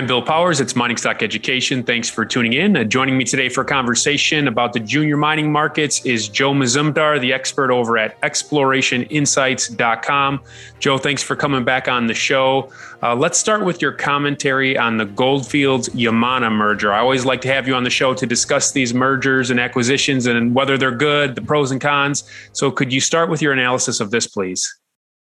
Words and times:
I'm 0.00 0.06
Bill 0.06 0.22
Powers. 0.22 0.62
It's 0.62 0.74
Mining 0.74 0.96
Stock 0.96 1.22
Education. 1.22 1.82
Thanks 1.82 2.08
for 2.08 2.24
tuning 2.24 2.54
in. 2.54 2.74
Uh, 2.74 2.84
joining 2.84 3.18
me 3.18 3.24
today 3.24 3.50
for 3.50 3.60
a 3.60 3.66
conversation 3.66 4.48
about 4.48 4.72
the 4.72 4.80
junior 4.80 5.18
mining 5.18 5.52
markets 5.52 6.02
is 6.06 6.26
Joe 6.26 6.54
Mazumdar, 6.54 7.20
the 7.20 7.34
expert 7.34 7.70
over 7.70 7.98
at 7.98 8.18
explorationinsights.com. 8.22 10.40
Joe, 10.78 10.96
thanks 10.96 11.22
for 11.22 11.36
coming 11.36 11.64
back 11.64 11.86
on 11.86 12.06
the 12.06 12.14
show. 12.14 12.72
Uh, 13.02 13.14
let's 13.14 13.38
start 13.38 13.62
with 13.62 13.82
your 13.82 13.92
commentary 13.92 14.78
on 14.78 14.96
the 14.96 15.04
Goldfields 15.04 15.90
Yamana 15.90 16.50
merger. 16.50 16.94
I 16.94 17.00
always 17.00 17.26
like 17.26 17.42
to 17.42 17.48
have 17.48 17.68
you 17.68 17.74
on 17.74 17.84
the 17.84 17.90
show 17.90 18.14
to 18.14 18.26
discuss 18.26 18.72
these 18.72 18.94
mergers 18.94 19.50
and 19.50 19.60
acquisitions 19.60 20.24
and 20.24 20.54
whether 20.54 20.78
they're 20.78 20.96
good, 20.96 21.34
the 21.34 21.42
pros 21.42 21.72
and 21.72 21.80
cons. 21.80 22.24
So, 22.54 22.70
could 22.70 22.90
you 22.90 23.02
start 23.02 23.28
with 23.28 23.42
your 23.42 23.52
analysis 23.52 24.00
of 24.00 24.10
this, 24.10 24.26
please? 24.26 24.79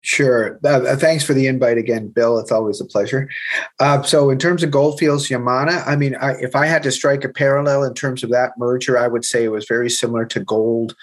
Sure. 0.02 0.60
Uh, 0.64 0.82
uh, 0.84 0.96
thanks 0.96 1.24
for 1.24 1.34
the 1.34 1.48
invite 1.48 1.76
again, 1.76 2.08
Bill. 2.08 2.38
It's 2.38 2.52
always 2.52 2.80
a 2.80 2.84
pleasure. 2.84 3.28
Uh, 3.80 4.00
so, 4.02 4.30
in 4.30 4.38
terms 4.38 4.62
of 4.62 4.70
Goldfields 4.70 5.28
Yamana, 5.28 5.84
I 5.86 5.96
mean, 5.96 6.14
I, 6.14 6.34
if 6.34 6.54
I 6.54 6.66
had 6.66 6.84
to 6.84 6.92
strike 6.92 7.24
a 7.24 7.28
parallel 7.28 7.82
in 7.82 7.94
terms 7.94 8.22
of 8.22 8.30
that 8.30 8.52
merger, 8.58 8.96
I 8.96 9.08
would 9.08 9.24
say 9.24 9.42
it 9.42 9.50
was 9.50 9.66
very 9.66 9.90
similar 9.90 10.24
to 10.26 10.40
Gold, 10.40 10.94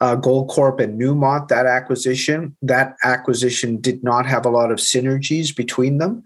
uh, 0.00 0.14
Goldcorp 0.14 0.80
and 0.80 1.00
Newmont. 1.00 1.48
That 1.48 1.66
acquisition, 1.66 2.56
that 2.62 2.94
acquisition 3.02 3.80
did 3.80 4.04
not 4.04 4.26
have 4.26 4.46
a 4.46 4.50
lot 4.50 4.70
of 4.70 4.78
synergies 4.78 5.54
between 5.54 5.98
them, 5.98 6.22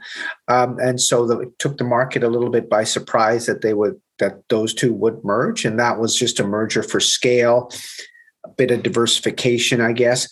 um, 0.48 0.78
and 0.78 1.00
so 1.00 1.26
the, 1.26 1.40
it 1.40 1.58
took 1.58 1.78
the 1.78 1.84
market 1.84 2.22
a 2.22 2.28
little 2.28 2.50
bit 2.50 2.68
by 2.68 2.84
surprise 2.84 3.46
that 3.46 3.62
they 3.62 3.72
would 3.72 3.98
that 4.18 4.46
those 4.50 4.74
two 4.74 4.92
would 4.92 5.24
merge, 5.24 5.64
and 5.64 5.78
that 5.78 5.98
was 5.98 6.14
just 6.14 6.38
a 6.38 6.46
merger 6.46 6.82
for 6.82 7.00
scale 7.00 7.70
a 8.44 8.48
bit 8.48 8.70
of 8.70 8.82
diversification, 8.82 9.80
I 9.80 9.92
guess. 9.92 10.28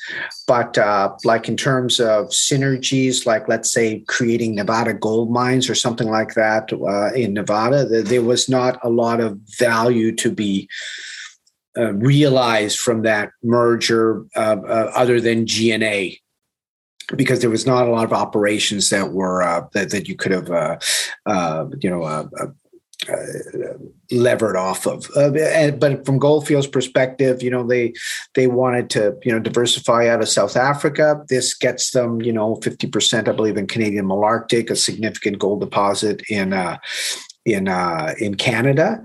But 0.47 0.79
uh, 0.79 1.15
like 1.25 1.49
in 1.49 1.57
terms 1.57 2.01
of 2.01 2.29
synergies, 2.29 3.27
like 3.27 3.49
let's 3.49 3.73
say 3.73 4.01
creating 4.09 4.55
Nevada 4.55 4.95
gold 4.95 5.31
mines 5.31 5.69
or 5.69 5.75
something 5.75 6.09
like 6.09 6.35
that 6.35 6.73
uh, 6.73 7.13
in 7.15 7.35
Nevada, 7.35 7.85
there 7.85 8.23
was 8.23 8.49
not 8.49 8.79
a 8.83 8.89
lot 8.89 9.21
of 9.21 9.39
value 9.59 10.15
to 10.17 10.31
be 10.31 10.69
uh, 11.77 11.93
realized 11.95 12.79
from 12.79 13.03
that 13.03 13.31
merger 13.43 14.25
uh, 14.35 14.57
uh, 14.67 14.91
other 14.97 15.21
than 15.21 15.47
G&A 15.47 16.19
because 17.15 17.41
there 17.41 17.51
was 17.51 17.67
not 17.67 17.87
a 17.87 17.91
lot 17.91 18.05
of 18.05 18.13
operations 18.13 18.91
that 18.91 19.13
were 19.13 19.43
uh, 19.43 19.65
that, 19.75 19.91
that 19.91 20.09
you 20.09 20.17
could 20.17 20.33
have 20.33 20.49
you 21.81 21.89
know 21.89 22.29
uh, 23.09 23.79
levered 24.11 24.57
off 24.57 24.87
of. 24.87 25.09
Uh, 25.17 25.33
and, 25.33 25.81
but 25.81 26.05
from 26.05 26.19
Goldfield's 26.19 26.67
perspective, 26.67 27.43
you 27.43 27.51
know, 27.51 27.67
they 27.67 27.93
they 28.35 28.47
wanted 28.47 28.91
to 28.91 29.17
you 29.25 29.33
know 29.33 29.39
diversify 29.39 30.09
out 30.09 30.21
of 30.21 30.29
South 30.29 30.57
Africa. 30.57 31.23
This 31.29 31.55
gets 31.55 31.91
them 31.91 32.23
you 32.23 32.33
know 32.33 32.57
fifty 32.57 32.87
percent, 32.87 33.29
I 33.29 33.33
believe, 33.33 33.57
in 33.57 33.67
Canadian 33.67 34.07
Malartic, 34.07 34.71
a 34.71 34.77
significant 34.77 35.39
gold 35.39 35.61
deposit 35.61 36.23
in 36.29 36.53
uh, 36.53 36.79
in 37.45 37.69
uh, 37.69 38.15
in 38.19 38.35
Canada. 38.35 39.03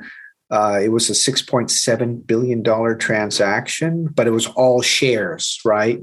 Uh, 0.52 0.80
it 0.84 0.90
was 0.90 1.10
a 1.10 1.14
$6.7 1.14 2.28
billion 2.28 2.64
transaction, 3.00 4.06
but 4.14 4.28
it 4.28 4.32
was 4.32 4.46
all 4.48 4.84
shares, 4.84 5.60
right? 5.66 6.00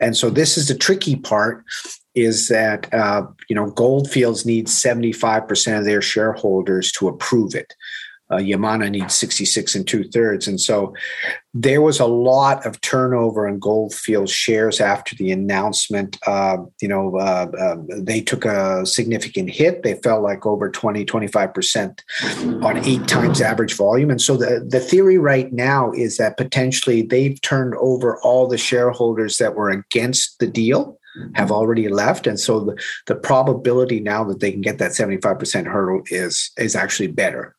And 0.00 0.16
so 0.16 0.30
this 0.30 0.58
is 0.58 0.66
the 0.66 0.74
tricky 0.74 1.14
part 1.14 1.64
is 2.14 2.48
that 2.48 2.92
uh, 2.92 3.26
you 3.48 3.56
know 3.56 3.70
Goldfields 3.70 4.46
needs 4.46 4.72
75% 4.80 5.78
of 5.78 5.84
their 5.84 6.02
shareholders 6.02 6.92
to 6.92 7.08
approve 7.08 7.54
it. 7.54 7.74
Uh, 8.30 8.36
Yamana 8.36 8.90
needs 8.90 9.14
66 9.14 9.74
and 9.74 9.86
two 9.86 10.02
thirds. 10.02 10.48
And 10.48 10.58
so 10.58 10.94
there 11.52 11.82
was 11.82 12.00
a 12.00 12.06
lot 12.06 12.64
of 12.64 12.80
turnover 12.80 13.46
in 13.46 13.58
Goldfields 13.58 14.32
shares 14.32 14.80
after 14.80 15.14
the 15.14 15.30
announcement. 15.30 16.16
Uh, 16.26 16.56
you 16.80 16.88
know, 16.88 17.16
uh, 17.18 17.46
um, 17.60 17.86
they 17.90 18.22
took 18.22 18.46
a 18.46 18.86
significant 18.86 19.50
hit. 19.50 19.82
They 19.82 19.94
fell 19.96 20.22
like 20.22 20.46
over 20.46 20.70
20, 20.70 21.04
25% 21.04 22.00
on 22.64 22.78
eight 22.78 23.06
times 23.06 23.42
average 23.42 23.74
volume. 23.74 24.10
And 24.10 24.22
so 24.22 24.38
the, 24.38 24.66
the 24.66 24.80
theory 24.80 25.18
right 25.18 25.52
now 25.52 25.92
is 25.92 26.16
that 26.16 26.38
potentially 26.38 27.02
they've 27.02 27.40
turned 27.42 27.74
over 27.74 28.18
all 28.22 28.48
the 28.48 28.58
shareholders 28.58 29.36
that 29.36 29.54
were 29.54 29.70
against 29.70 30.38
the 30.38 30.46
deal 30.46 30.98
have 31.34 31.50
already 31.50 31.88
left 31.88 32.26
and 32.26 32.38
so 32.38 32.60
the, 32.60 32.82
the 33.06 33.14
probability 33.14 34.00
now 34.00 34.24
that 34.24 34.40
they 34.40 34.50
can 34.50 34.60
get 34.60 34.78
that 34.78 34.92
75% 34.92 35.66
hurdle 35.66 36.02
is 36.10 36.50
is 36.56 36.74
actually 36.74 37.08
better 37.08 37.54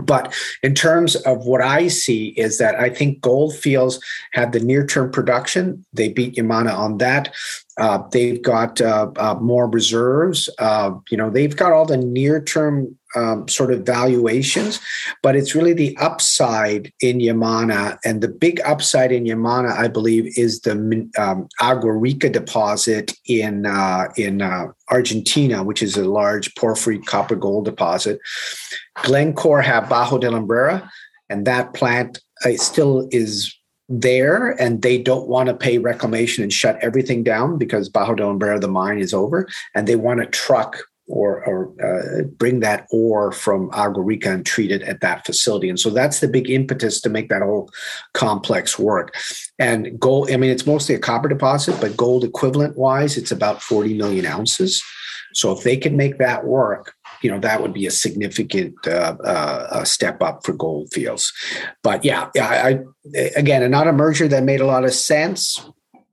but 0.00 0.34
in 0.62 0.74
terms 0.74 1.16
of 1.16 1.44
what 1.44 1.60
I 1.60 1.88
see 1.88 2.28
is 2.28 2.58
that 2.58 2.76
I 2.76 2.88
think 2.88 3.20
Goldfields 3.20 4.00
have 4.32 4.52
the 4.52 4.60
near 4.60 4.86
term 4.86 5.10
production. 5.10 5.84
They 5.92 6.08
beat 6.08 6.36
Yamana 6.36 6.74
on 6.74 6.98
that. 6.98 7.34
Uh, 7.78 8.02
they've 8.10 8.42
got 8.42 8.80
uh, 8.80 9.10
uh, 9.16 9.34
more 9.40 9.66
reserves. 9.66 10.48
Uh, 10.58 10.92
you 11.10 11.16
know, 11.16 11.30
they've 11.30 11.56
got 11.56 11.72
all 11.72 11.86
the 11.86 11.96
near 11.96 12.42
term 12.42 12.96
um, 13.14 13.48
sort 13.48 13.72
of 13.72 13.84
valuations, 13.84 14.80
but 15.22 15.36
it's 15.36 15.54
really 15.54 15.72
the 15.72 15.96
upside 15.98 16.92
in 17.00 17.18
Yamana. 17.18 17.98
And 18.04 18.20
the 18.20 18.28
big 18.28 18.60
upside 18.64 19.10
in 19.10 19.24
Yamana, 19.24 19.72
I 19.72 19.88
believe, 19.88 20.36
is 20.36 20.60
the 20.60 21.08
um, 21.18 21.48
Agua 21.60 21.92
Rica 21.92 22.28
deposit 22.28 23.12
in 23.26 23.64
uh, 23.64 24.08
in 24.16 24.42
uh, 24.42 24.66
Argentina, 24.90 25.62
which 25.62 25.82
is 25.82 25.96
a 25.96 26.04
large 26.04 26.54
porphyry 26.56 26.98
copper 26.98 27.36
gold 27.36 27.64
deposit. 27.64 28.18
Glencore 29.02 29.62
have 29.62 29.84
Bajo 29.84 30.20
de 30.20 30.28
Lumbrera, 30.28 30.86
and 31.30 31.46
that 31.46 31.72
plant 31.72 32.20
still 32.56 33.08
is 33.12 33.54
there, 34.00 34.50
and 34.60 34.82
they 34.82 34.98
don't 34.98 35.28
want 35.28 35.48
to 35.48 35.54
pay 35.54 35.78
reclamation 35.78 36.42
and 36.42 36.52
shut 36.52 36.78
everything 36.80 37.22
down 37.22 37.58
because 37.58 37.88
Bajo 37.88 38.16
del 38.16 38.32
Lumbrera, 38.32 38.60
the 38.60 38.68
mine, 38.68 38.98
is 38.98 39.12
over, 39.12 39.48
and 39.74 39.86
they 39.86 39.96
want 39.96 40.20
to 40.20 40.26
truck 40.26 40.84
or, 41.08 41.44
or 41.44 41.72
uh, 41.84 42.22
bring 42.22 42.60
that 42.60 42.86
ore 42.90 43.32
from 43.32 43.68
Agua 43.72 44.02
Rica 44.02 44.30
and 44.30 44.46
treat 44.46 44.70
it 44.70 44.82
at 44.82 45.00
that 45.00 45.26
facility. 45.26 45.68
And 45.68 45.78
so 45.78 45.90
that's 45.90 46.20
the 46.20 46.28
big 46.28 46.48
impetus 46.48 47.00
to 47.02 47.10
make 47.10 47.28
that 47.28 47.42
whole 47.42 47.70
complex 48.14 48.78
work. 48.78 49.14
And 49.58 49.98
gold, 50.00 50.30
I 50.30 50.36
mean, 50.36 50.50
it's 50.50 50.66
mostly 50.66 50.94
a 50.94 51.00
copper 51.00 51.28
deposit, 51.28 51.80
but 51.80 51.96
gold 51.96 52.24
equivalent 52.24 52.78
wise, 52.78 53.18
it's 53.18 53.32
about 53.32 53.62
40 53.62 53.94
million 53.94 54.24
ounces. 54.24 54.82
So 55.34 55.52
if 55.52 55.64
they 55.64 55.76
can 55.76 55.96
make 55.96 56.18
that 56.18 56.44
work, 56.44 56.94
you 57.22 57.30
know 57.30 57.38
that 57.40 57.62
would 57.62 57.72
be 57.72 57.86
a 57.86 57.90
significant 57.90 58.74
uh, 58.86 59.16
uh, 59.24 59.84
step 59.84 60.22
up 60.22 60.44
for 60.44 60.52
Goldfields. 60.52 61.32
But 61.82 62.04
yeah, 62.04 62.28
yeah, 62.34 62.48
I, 62.48 62.78
again, 63.36 63.68
not 63.70 63.88
a 63.88 63.92
merger 63.92 64.28
that 64.28 64.42
made 64.42 64.60
a 64.60 64.66
lot 64.66 64.84
of 64.84 64.92
sense 64.92 65.64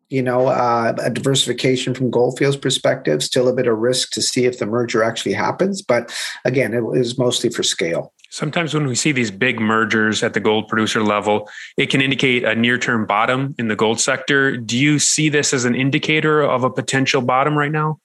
you 0.09 0.23
know, 0.23 0.47
uh, 0.47 0.93
a 0.97 1.09
diversification 1.09 1.93
from 1.93 2.09
Goldfields' 2.09 2.57
perspective, 2.57 3.21
still 3.21 3.47
a 3.47 3.53
bit 3.53 3.67
of 3.67 3.77
risk 3.77 4.11
to 4.13 4.21
see 4.21 4.45
if 4.45 4.57
the 4.57 4.65
merger 4.65 5.03
actually 5.03 5.33
happens. 5.33 5.81
But 5.81 6.11
again, 6.45 6.73
it 6.73 6.83
was 6.83 7.17
mostly 7.17 7.49
for 7.49 7.63
scale. 7.63 8.13
Sometimes 8.31 8.73
when 8.73 8.85
we 8.85 8.95
see 8.95 9.11
these 9.11 9.31
big 9.31 9.59
mergers 9.59 10.21
at 10.21 10.33
the 10.33 10.39
gold 10.39 10.67
producer 10.67 11.03
level, 11.03 11.49
it 11.77 11.89
can 11.89 12.01
indicate 12.01 12.43
a 12.43 12.55
near 12.55 12.77
term 12.77 13.05
bottom 13.05 13.55
in 13.57 13.67
the 13.67 13.75
gold 13.75 13.99
sector. 13.99 14.57
Do 14.57 14.77
you 14.77 14.99
see 14.99 15.29
this 15.29 15.53
as 15.53 15.65
an 15.65 15.75
indicator 15.75 16.41
of 16.41 16.63
a 16.63 16.69
potential 16.69 17.21
bottom 17.21 17.57
right 17.57 17.71
now? 17.71 17.99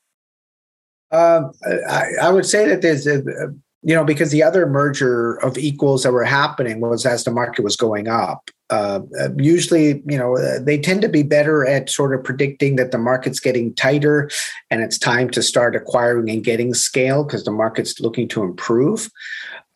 Uh, 1.10 1.48
I, 1.88 2.06
I, 2.22 2.30
would 2.30 2.46
say 2.46 2.66
that 2.68 2.82
there's 2.82 3.06
a, 3.06 3.22
you 3.84 3.94
know, 3.94 4.04
because 4.04 4.30
the 4.30 4.42
other 4.42 4.66
merger 4.66 5.34
of 5.44 5.58
equals 5.58 6.02
that 6.02 6.12
were 6.12 6.24
happening 6.24 6.80
was 6.80 7.04
as 7.04 7.24
the 7.24 7.30
market 7.30 7.62
was 7.62 7.76
going 7.76 8.08
up. 8.08 8.50
Uh, 8.70 9.00
usually, 9.36 10.02
you 10.06 10.18
know, 10.18 10.38
uh, 10.38 10.58
they 10.58 10.78
tend 10.78 11.02
to 11.02 11.08
be 11.08 11.22
better 11.22 11.66
at 11.66 11.90
sort 11.90 12.14
of 12.14 12.24
predicting 12.24 12.76
that 12.76 12.92
the 12.92 12.98
market's 12.98 13.38
getting 13.38 13.74
tighter 13.74 14.30
and 14.70 14.82
it's 14.82 14.98
time 14.98 15.28
to 15.28 15.42
start 15.42 15.76
acquiring 15.76 16.30
and 16.30 16.42
getting 16.42 16.72
scale 16.72 17.24
because 17.24 17.44
the 17.44 17.52
market's 17.52 18.00
looking 18.00 18.26
to 18.26 18.42
improve. 18.42 19.10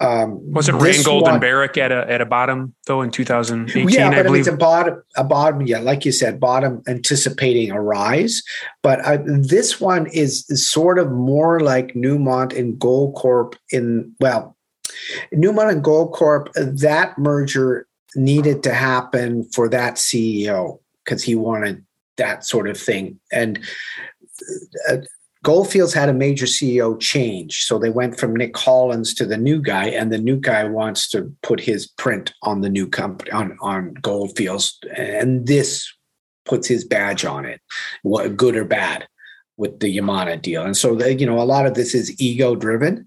Um, 0.01 0.53
was 0.53 0.69
it 0.69 0.77
Randgold 0.77 1.23
one, 1.23 1.33
and 1.33 1.41
Barrick 1.41 1.77
at 1.77 1.91
a 1.91 2.09
at 2.09 2.21
a 2.21 2.27
bottom 2.27 2.75
though 2.87 3.03
in 3.03 3.11
2018? 3.11 3.89
Yeah, 3.89 4.11
but 4.11 4.19
I 4.19 4.23
believe 4.23 4.41
it's 4.41 4.49
a 4.49 4.57
bottom, 4.57 5.03
a 5.17 5.25
bottom. 5.25 5.63
Yeah, 5.63 5.81
like 5.81 6.05
you 6.05 6.13
said, 6.13 6.39
bottom 6.39 6.83
anticipating 6.87 7.73
a 7.73 7.81
rise. 7.81 8.43
But 8.83 9.01
uh, 9.05 9.19
this 9.25 9.81
one 9.81 10.07
is, 10.07 10.49
is 10.49 10.71
sort 10.71 11.01
of 11.01 11.11
more 11.11 11.59
like 11.61 11.95
Newmont 11.95 12.57
and 12.57 12.79
Goldcorp 12.79 13.55
in 13.73 14.15
well, 14.21 14.57
Newmont 15.35 15.73
and 15.73 15.85
Goldcorp. 15.85 16.53
That 16.55 17.19
merger 17.19 17.89
needed 18.15 18.63
to 18.63 18.75
happen 18.75 19.45
for 19.53 19.69
that 19.69 19.97
CEO 19.97 20.79
because 21.05 21.25
he 21.25 21.35
wanted 21.35 21.85
that 22.19 22.45
sort 22.45 22.69
of 22.69 22.79
thing 22.79 23.19
and. 23.33 23.59
Uh, 24.89 24.99
Goldfields 25.45 25.95
had 25.95 26.09
a 26.09 26.15
major 26.15 26.47
CEO 26.47 26.99
change. 26.99 27.65
So 27.65 27.79
they 27.79 27.91
went 27.91 28.19
from 28.19 28.35
Nick 28.35 28.57
Holland 28.57 29.07
to 29.17 29.25
the 29.25 29.37
new 29.37 29.61
guy, 29.61 29.87
and 29.87 30.13
the 30.13 30.19
new 30.19 30.37
guy 30.37 30.65
wants 30.65 31.09
to 31.11 31.33
put 31.43 31.61
his 31.61 31.87
print 31.87 32.33
on 32.43 32.61
the 32.61 32.69
new 32.69 32.89
company, 32.89 33.31
on, 33.31 33.57
on 33.61 33.95
Goldfields. 33.95 34.79
And 34.97 35.47
this 35.47 35.93
puts 36.45 36.67
his 36.67 36.85
badge 36.85 37.25
on 37.25 37.45
it, 37.45 37.61
what 38.03 38.37
good 38.37 38.57
or 38.57 38.65
bad, 38.65 39.07
with 39.57 39.79
the 39.81 39.97
Yamana 39.97 40.41
deal. 40.41 40.65
And 40.65 40.77
so, 40.77 40.97
the, 40.97 41.15
you 41.15 41.27
know, 41.27 41.41
a 41.41 41.45
lot 41.45 41.67
of 41.67 41.75
this 41.75 41.95
is 41.95 42.21
ego 42.21 42.57
driven. 42.57 43.07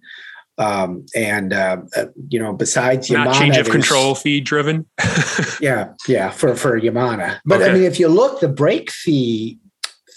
Um, 0.58 1.06
and 1.16 1.54
uh, 1.54 1.78
uh, 1.96 2.06
you 2.30 2.40
know, 2.40 2.54
besides 2.54 3.10
not 3.10 3.28
Yamana, 3.28 3.40
change 3.40 3.58
of 3.58 3.70
control 3.70 4.16
fee 4.16 4.42
driven. 4.42 4.86
yeah, 5.62 5.94
yeah, 6.08 6.30
for 6.30 6.56
for 6.56 6.80
Yamana. 6.80 7.40
But 7.46 7.64
I 7.64 7.74
mean, 7.74 7.84
if 7.84 8.00
you 8.00 8.10
look, 8.10 8.42
the 8.42 8.50
break 8.50 8.92
fee 8.92 9.58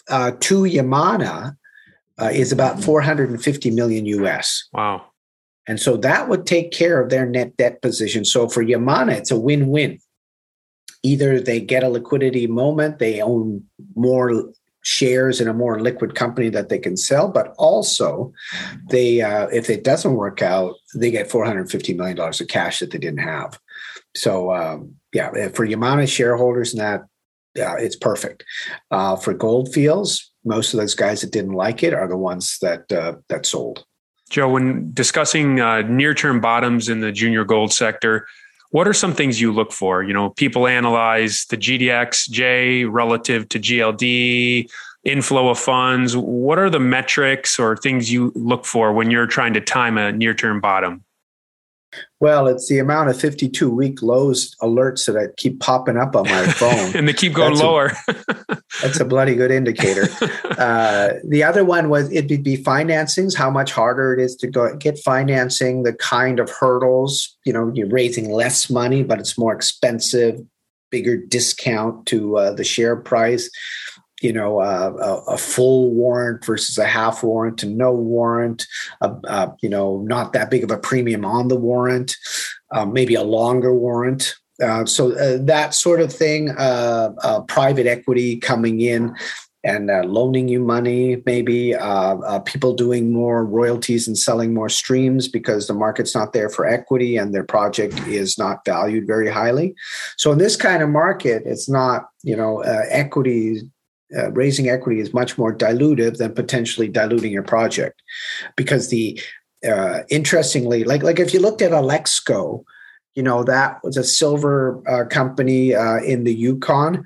uh, 0.08 0.32
to 0.40 0.62
Yamana 0.62 1.56
uh, 2.20 2.30
is 2.32 2.52
about 2.52 2.82
450 2.82 3.70
million 3.70 4.06
US. 4.06 4.68
wow. 4.72 5.06
And 5.66 5.80
so 5.80 5.96
that 5.98 6.28
would 6.28 6.46
take 6.46 6.72
care 6.72 7.00
of 7.00 7.10
their 7.10 7.26
net 7.26 7.56
debt 7.56 7.80
position. 7.80 8.24
So 8.24 8.48
for 8.48 8.62
Yamana, 8.62 9.16
it's 9.16 9.30
a 9.30 9.40
win 9.40 9.68
win. 9.68 9.98
Either 11.02 11.40
they 11.40 11.60
get 11.60 11.82
a 11.82 11.88
liquidity 11.88 12.46
moment, 12.46 12.98
they 12.98 13.20
own 13.20 13.64
more 13.94 14.52
shares 14.82 15.40
in 15.40 15.48
a 15.48 15.54
more 15.54 15.80
liquid 15.80 16.14
company 16.14 16.50
that 16.50 16.68
they 16.68 16.78
can 16.78 16.96
sell, 16.96 17.28
but 17.28 17.54
also 17.56 18.32
they, 18.90 19.22
uh, 19.22 19.46
if 19.48 19.70
it 19.70 19.82
doesn't 19.82 20.14
work 20.14 20.42
out, 20.42 20.74
they 20.94 21.10
get 21.10 21.30
$450 21.30 21.96
million 21.96 22.18
of 22.18 22.48
cash 22.48 22.80
that 22.80 22.90
they 22.90 22.98
didn't 22.98 23.20
have. 23.20 23.58
So, 24.14 24.52
um, 24.52 24.94
yeah, 25.12 25.30
for 25.48 25.66
Yamana 25.66 26.06
shareholders 26.06 26.74
and 26.74 26.80
that, 26.80 27.04
yeah, 27.54 27.76
it's 27.78 27.96
perfect. 27.96 28.44
Uh, 28.90 29.16
for 29.16 29.32
Goldfields, 29.32 30.32
most 30.44 30.74
of 30.74 30.80
those 30.80 30.94
guys 30.94 31.20
that 31.22 31.32
didn't 31.32 31.52
like 31.52 31.82
it 31.82 31.94
are 31.94 32.08
the 32.08 32.16
ones 32.16 32.58
that 32.60 32.90
uh, 32.92 33.16
that 33.28 33.46
sold. 33.46 33.84
Joe, 34.30 34.48
when 34.48 34.90
discussing 34.92 35.60
uh, 35.60 35.82
near-term 35.82 36.40
bottoms 36.40 36.88
in 36.88 37.00
the 37.00 37.12
junior 37.12 37.44
gold 37.44 37.72
sector, 37.72 38.26
what 38.70 38.88
are 38.88 38.92
some 38.94 39.12
things 39.12 39.40
you 39.40 39.52
look 39.52 39.70
for? 39.70 40.02
You 40.02 40.12
know, 40.12 40.30
people 40.30 40.66
analyze 40.66 41.44
the 41.46 41.56
GDXJ 41.56 42.88
relative 42.90 43.48
to 43.50 43.60
GLD, 43.60 44.68
inflow 45.04 45.50
of 45.50 45.58
funds. 45.58 46.16
What 46.16 46.58
are 46.58 46.70
the 46.70 46.80
metrics 46.80 47.58
or 47.58 47.76
things 47.76 48.10
you 48.10 48.32
look 48.34 48.64
for 48.64 48.92
when 48.92 49.10
you're 49.10 49.26
trying 49.26 49.54
to 49.54 49.60
time 49.60 49.98
a 49.98 50.10
near-term 50.10 50.60
bottom? 50.60 51.03
Well, 52.20 52.46
it's 52.46 52.68
the 52.68 52.78
amount 52.78 53.10
of 53.10 53.20
52 53.20 53.70
week 53.70 54.00
lows 54.02 54.54
alerts 54.62 55.06
that 55.06 55.16
I 55.16 55.26
keep 55.36 55.60
popping 55.60 55.96
up 55.96 56.16
on 56.16 56.24
my 56.24 56.46
phone. 56.52 56.96
and 56.96 57.06
they 57.08 57.12
keep 57.12 57.34
going 57.34 57.50
That's 57.54 57.60
a- 57.60 57.66
lower. 57.66 57.92
That's 58.82 59.00
a 59.00 59.04
bloody 59.04 59.34
good 59.34 59.50
indicator. 59.50 60.06
Uh, 60.54 61.14
the 61.28 61.42
other 61.42 61.64
one 61.64 61.88
was 61.88 62.10
it'd 62.12 62.44
be 62.44 62.56
financings, 62.56 63.34
how 63.34 63.50
much 63.50 63.72
harder 63.72 64.14
it 64.14 64.20
is 64.20 64.36
to 64.36 64.46
go 64.46 64.74
get 64.76 64.96
financing, 65.00 65.82
the 65.82 65.92
kind 65.94 66.38
of 66.38 66.48
hurdles, 66.48 67.36
you 67.44 67.52
know, 67.52 67.72
you're 67.74 67.88
raising 67.88 68.30
less 68.30 68.70
money, 68.70 69.02
but 69.02 69.18
it's 69.18 69.36
more 69.36 69.52
expensive, 69.52 70.40
bigger 70.90 71.16
discount 71.16 72.06
to 72.06 72.36
uh, 72.38 72.52
the 72.52 72.62
share 72.62 72.94
price. 72.94 73.50
You 74.24 74.32
know, 74.32 74.60
uh, 74.60 75.20
a, 75.28 75.34
a 75.34 75.36
full 75.36 75.90
warrant 75.92 76.46
versus 76.46 76.78
a 76.78 76.86
half 76.86 77.22
warrant 77.22 77.58
to 77.58 77.66
no 77.66 77.92
warrant. 77.92 78.66
Uh, 79.02 79.16
uh, 79.28 79.48
you 79.60 79.68
know, 79.68 80.00
not 80.06 80.32
that 80.32 80.50
big 80.50 80.64
of 80.64 80.70
a 80.70 80.78
premium 80.78 81.26
on 81.26 81.48
the 81.48 81.56
warrant. 81.56 82.16
Uh, 82.70 82.86
maybe 82.86 83.14
a 83.14 83.22
longer 83.22 83.74
warrant. 83.74 84.34
Uh, 84.62 84.86
so 84.86 85.12
uh, 85.12 85.36
that 85.42 85.74
sort 85.74 86.00
of 86.00 86.10
thing. 86.10 86.48
Private 87.48 87.86
equity 87.86 88.38
coming 88.38 88.80
in 88.80 89.14
and 89.62 89.88
loaning 90.10 90.48
you 90.48 90.60
money, 90.60 91.22
maybe 91.26 91.74
people 92.44 92.74
doing 92.74 93.12
more 93.12 93.44
royalties 93.44 94.06
and 94.08 94.16
selling 94.16 94.54
more 94.54 94.68
streams 94.68 95.28
because 95.28 95.66
the 95.66 95.74
market's 95.74 96.14
not 96.14 96.32
there 96.32 96.48
for 96.48 96.66
equity 96.66 97.16
and 97.16 97.34
their 97.34 97.44
project 97.44 97.98
is 98.06 98.38
not 98.38 98.64
valued 98.64 99.06
very 99.06 99.30
highly. 99.30 99.74
So 100.16 100.32
in 100.32 100.38
this 100.38 100.56
kind 100.56 100.82
of 100.82 100.88
market, 100.88 101.42
it's 101.44 101.68
not 101.68 102.08
you 102.22 102.36
know 102.36 102.60
equity. 102.90 103.60
Uh, 104.16 104.30
raising 104.32 104.68
equity 104.68 105.00
is 105.00 105.14
much 105.14 105.38
more 105.38 105.56
dilutive 105.56 106.18
than 106.18 106.34
potentially 106.34 106.88
diluting 106.88 107.32
your 107.32 107.42
project, 107.42 108.02
because 108.54 108.90
the 108.90 109.18
uh, 109.66 110.00
interestingly, 110.10 110.84
like 110.84 111.02
like 111.02 111.18
if 111.18 111.32
you 111.32 111.40
looked 111.40 111.62
at 111.62 111.72
Alexco, 111.72 112.62
you 113.14 113.22
know 113.22 113.44
that 113.44 113.82
was 113.82 113.96
a 113.96 114.04
silver 114.04 114.82
uh, 114.86 115.04
company 115.06 115.74
uh, 115.74 115.96
in 116.02 116.24
the 116.24 116.34
Yukon 116.34 117.04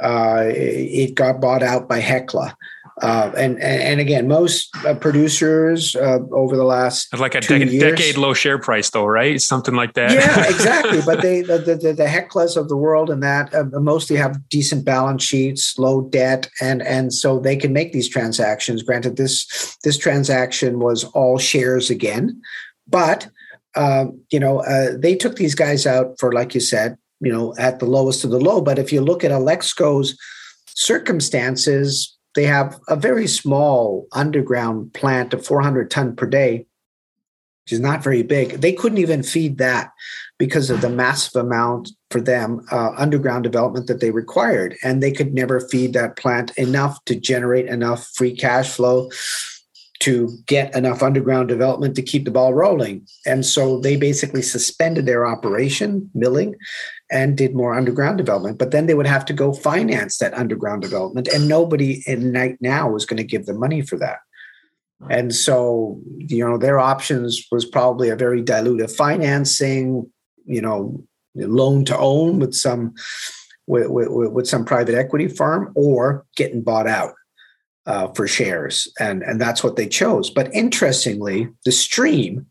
uh, 0.00 0.44
it 0.46 1.14
got 1.14 1.40
bought 1.40 1.62
out 1.62 1.88
by 1.88 1.98
Hecla. 1.98 2.56
Uh, 3.00 3.32
and, 3.36 3.54
and 3.62 3.82
and 3.82 4.00
again, 4.00 4.26
most 4.28 4.68
uh, 4.86 4.94
producers 4.94 5.94
uh, 5.96 6.18
over 6.32 6.56
the 6.56 6.64
last 6.64 7.12
like 7.18 7.34
a 7.34 7.40
years- 7.66 7.80
decade 7.80 8.16
low 8.16 8.34
share 8.34 8.58
price, 8.58 8.90
though, 8.90 9.06
right? 9.06 9.40
Something 9.40 9.74
like 9.74 9.94
that. 9.94 10.12
yeah, 10.12 10.46
exactly. 10.48 11.00
But 11.06 11.22
they 11.22 11.42
the, 11.42 11.58
the, 11.58 11.92
the 11.92 12.04
Heclas 12.06 12.56
of 12.56 12.68
the 12.68 12.76
world 12.76 13.10
and 13.10 13.22
that 13.22 13.54
uh, 13.54 13.64
mostly 13.80 14.16
have 14.16 14.48
decent 14.48 14.84
balance 14.84 15.22
sheets, 15.22 15.78
low 15.78 16.02
debt, 16.02 16.48
and 16.60 16.82
and 16.82 17.12
so 17.12 17.38
they 17.38 17.56
can 17.56 17.72
make 17.72 17.92
these 17.92 18.08
transactions. 18.08 18.82
Granted, 18.82 19.16
this 19.16 19.76
this 19.84 19.96
transaction 19.96 20.80
was 20.80 21.04
all 21.04 21.38
shares 21.38 21.90
again, 21.90 22.40
but 22.86 23.28
um, 23.76 24.20
you 24.30 24.40
know 24.40 24.60
uh, 24.60 24.96
they 24.98 25.14
took 25.14 25.36
these 25.36 25.54
guys 25.54 25.86
out 25.86 26.18
for 26.18 26.32
like 26.32 26.54
you 26.54 26.60
said, 26.60 26.98
you 27.20 27.32
know, 27.32 27.54
at 27.58 27.78
the 27.78 27.86
lowest 27.86 28.24
of 28.24 28.30
the 28.30 28.40
low. 28.40 28.60
But 28.60 28.78
if 28.78 28.92
you 28.92 29.00
look 29.00 29.24
at 29.24 29.30
Alexco's 29.30 30.16
circumstances, 30.68 32.16
they 32.34 32.44
have 32.44 32.78
a 32.88 32.96
very 32.96 33.26
small 33.26 34.06
underground 34.12 34.92
plant 34.94 35.34
of 35.34 35.44
400 35.46 35.90
ton 35.90 36.14
per 36.14 36.26
day 36.26 36.66
which 37.68 37.74
is 37.74 37.80
not 37.80 38.02
very 38.02 38.22
big. 38.22 38.62
They 38.62 38.72
couldn't 38.72 38.96
even 38.96 39.22
feed 39.22 39.58
that 39.58 39.90
because 40.38 40.70
of 40.70 40.80
the 40.80 40.88
massive 40.88 41.36
amount 41.36 41.90
for 42.10 42.18
them 42.18 42.64
uh, 42.72 42.92
underground 42.96 43.44
development 43.44 43.88
that 43.88 44.00
they 44.00 44.10
required, 44.10 44.74
and 44.82 45.02
they 45.02 45.12
could 45.12 45.34
never 45.34 45.60
feed 45.60 45.92
that 45.92 46.16
plant 46.16 46.50
enough 46.56 47.04
to 47.04 47.14
generate 47.14 47.66
enough 47.66 48.08
free 48.14 48.34
cash 48.34 48.70
flow 48.70 49.10
to 50.00 50.36
get 50.46 50.74
enough 50.76 51.02
underground 51.02 51.48
development 51.48 51.96
to 51.96 52.02
keep 52.02 52.24
the 52.24 52.30
ball 52.30 52.54
rolling. 52.54 53.06
And 53.26 53.44
so 53.44 53.80
they 53.80 53.96
basically 53.96 54.42
suspended 54.42 55.06
their 55.06 55.26
operation, 55.26 56.08
milling, 56.14 56.54
and 57.10 57.36
did 57.36 57.54
more 57.54 57.74
underground 57.74 58.18
development. 58.18 58.58
But 58.58 58.70
then 58.70 58.86
they 58.86 58.94
would 58.94 59.06
have 59.06 59.24
to 59.26 59.32
go 59.32 59.52
finance 59.52 60.18
that 60.18 60.34
underground 60.34 60.82
development, 60.82 61.28
and 61.28 61.48
nobody 61.48 62.02
in 62.06 62.32
night 62.32 62.58
now 62.60 62.90
was 62.90 63.06
going 63.06 63.16
to 63.16 63.24
give 63.24 63.46
them 63.46 63.58
money 63.58 63.82
for 63.82 63.96
that. 63.98 64.18
And 65.10 65.34
so, 65.34 66.00
you 66.16 66.44
know, 66.44 66.58
their 66.58 66.80
options 66.80 67.46
was 67.52 67.64
probably 67.64 68.08
a 68.08 68.16
very 68.16 68.42
dilutive 68.42 68.94
financing, 68.94 70.10
you 70.44 70.60
know, 70.60 71.04
loan 71.34 71.84
to 71.84 71.96
own 71.96 72.40
with 72.40 72.54
some 72.54 72.94
with, 73.66 73.88
with, 73.90 74.08
with 74.32 74.48
some 74.48 74.64
private 74.64 74.94
equity 74.94 75.28
firm 75.28 75.72
or 75.76 76.26
getting 76.36 76.62
bought 76.62 76.86
out 76.86 77.12
uh, 77.88 78.06
for 78.14 78.28
shares. 78.28 78.86
And, 79.00 79.22
and 79.22 79.40
that's 79.40 79.64
what 79.64 79.76
they 79.76 79.88
chose. 79.88 80.30
But 80.30 80.54
interestingly, 80.54 81.48
the 81.64 81.72
stream 81.72 82.46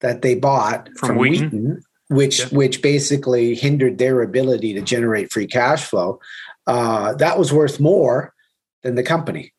that 0.00 0.22
they 0.22 0.34
bought 0.36 0.88
From 0.98 1.08
from, 1.08 1.18
Wheaton? 1.18 1.50
Wheaton, 1.50 1.82
which 2.08 2.38
Yeah. 2.38 2.46
which 2.60 2.82
basically 2.82 3.54
hindered 3.54 3.98
their 3.98 4.22
ability 4.22 4.74
to 4.74 4.82
generate 4.82 5.32
free 5.32 5.46
cash 5.46 5.84
flow, 5.84 6.20
uh, 6.66 7.14
that 7.14 7.38
was 7.38 7.52
worth 7.52 7.80
more 7.80 8.34
than 8.82 8.94
the 8.94 9.02
company 9.02 9.54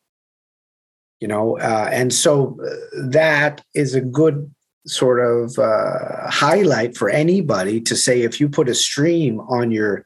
you 1.20 1.28
know 1.28 1.58
uh, 1.60 1.90
and 1.92 2.14
so 2.14 2.58
uh, 2.64 2.76
that 3.10 3.64
is 3.74 3.96
a 3.96 4.02
good 4.02 4.54
sort 4.86 5.20
of 5.20 5.58
uh, 5.58 6.30
highlight 6.30 6.96
for 6.96 7.10
anybody 7.10 7.82
to 7.82 7.96
say 7.96 8.22
if 8.22 8.40
you 8.40 8.48
put 8.48 8.70
a 8.70 8.76
stream 8.76 9.40
on 9.42 9.72
your 9.72 10.04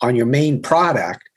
on 0.00 0.16
your 0.16 0.26
main 0.26 0.60
product 0.60 1.29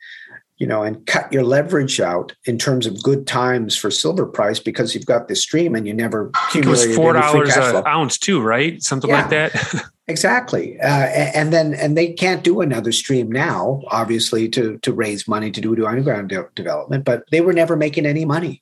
you 0.64 0.68
know 0.70 0.82
and 0.82 1.06
cut 1.08 1.30
your 1.34 1.44
leverage 1.44 2.00
out 2.00 2.34
in 2.46 2.58
terms 2.58 2.86
of 2.88 3.04
good 3.04 3.28
times 3.28 3.76
for 3.76 3.92
silver 3.92 4.26
price 4.26 4.60
because 4.60 4.96
you've 4.96 5.06
got 5.06 5.28
the 5.28 5.36
stream 5.36 5.76
and 5.76 5.86
you 5.86 5.94
never 5.94 6.32
it 6.56 6.66
was 6.66 6.96
four 6.96 7.12
dollars 7.12 7.54
an 7.58 7.86
ounce 7.86 8.18
too, 8.18 8.40
right? 8.40 8.82
Something 8.82 9.10
Yeah. 9.10 9.22
like 9.22 9.30
that. 9.32 9.84
Exactly, 10.08 10.78
uh, 10.82 11.08
and 11.40 11.54
then 11.54 11.74
and 11.74 11.98
they 11.98 12.12
can't 12.12 12.44
do 12.44 12.60
another 12.60 12.92
stream 12.92 13.32
now, 13.32 13.82
obviously, 13.88 14.50
to 14.50 14.78
to 14.80 14.92
raise 14.92 15.30
money 15.30 15.50
to 15.52 15.62
do 15.62 15.76
do 15.78 15.86
underground 15.88 16.28
de- 16.28 16.50
development. 16.56 17.06
But 17.06 17.24
they 17.32 17.40
were 17.40 17.54
never 17.54 17.78
making 17.78 18.06
any 18.06 18.26
money, 18.26 18.62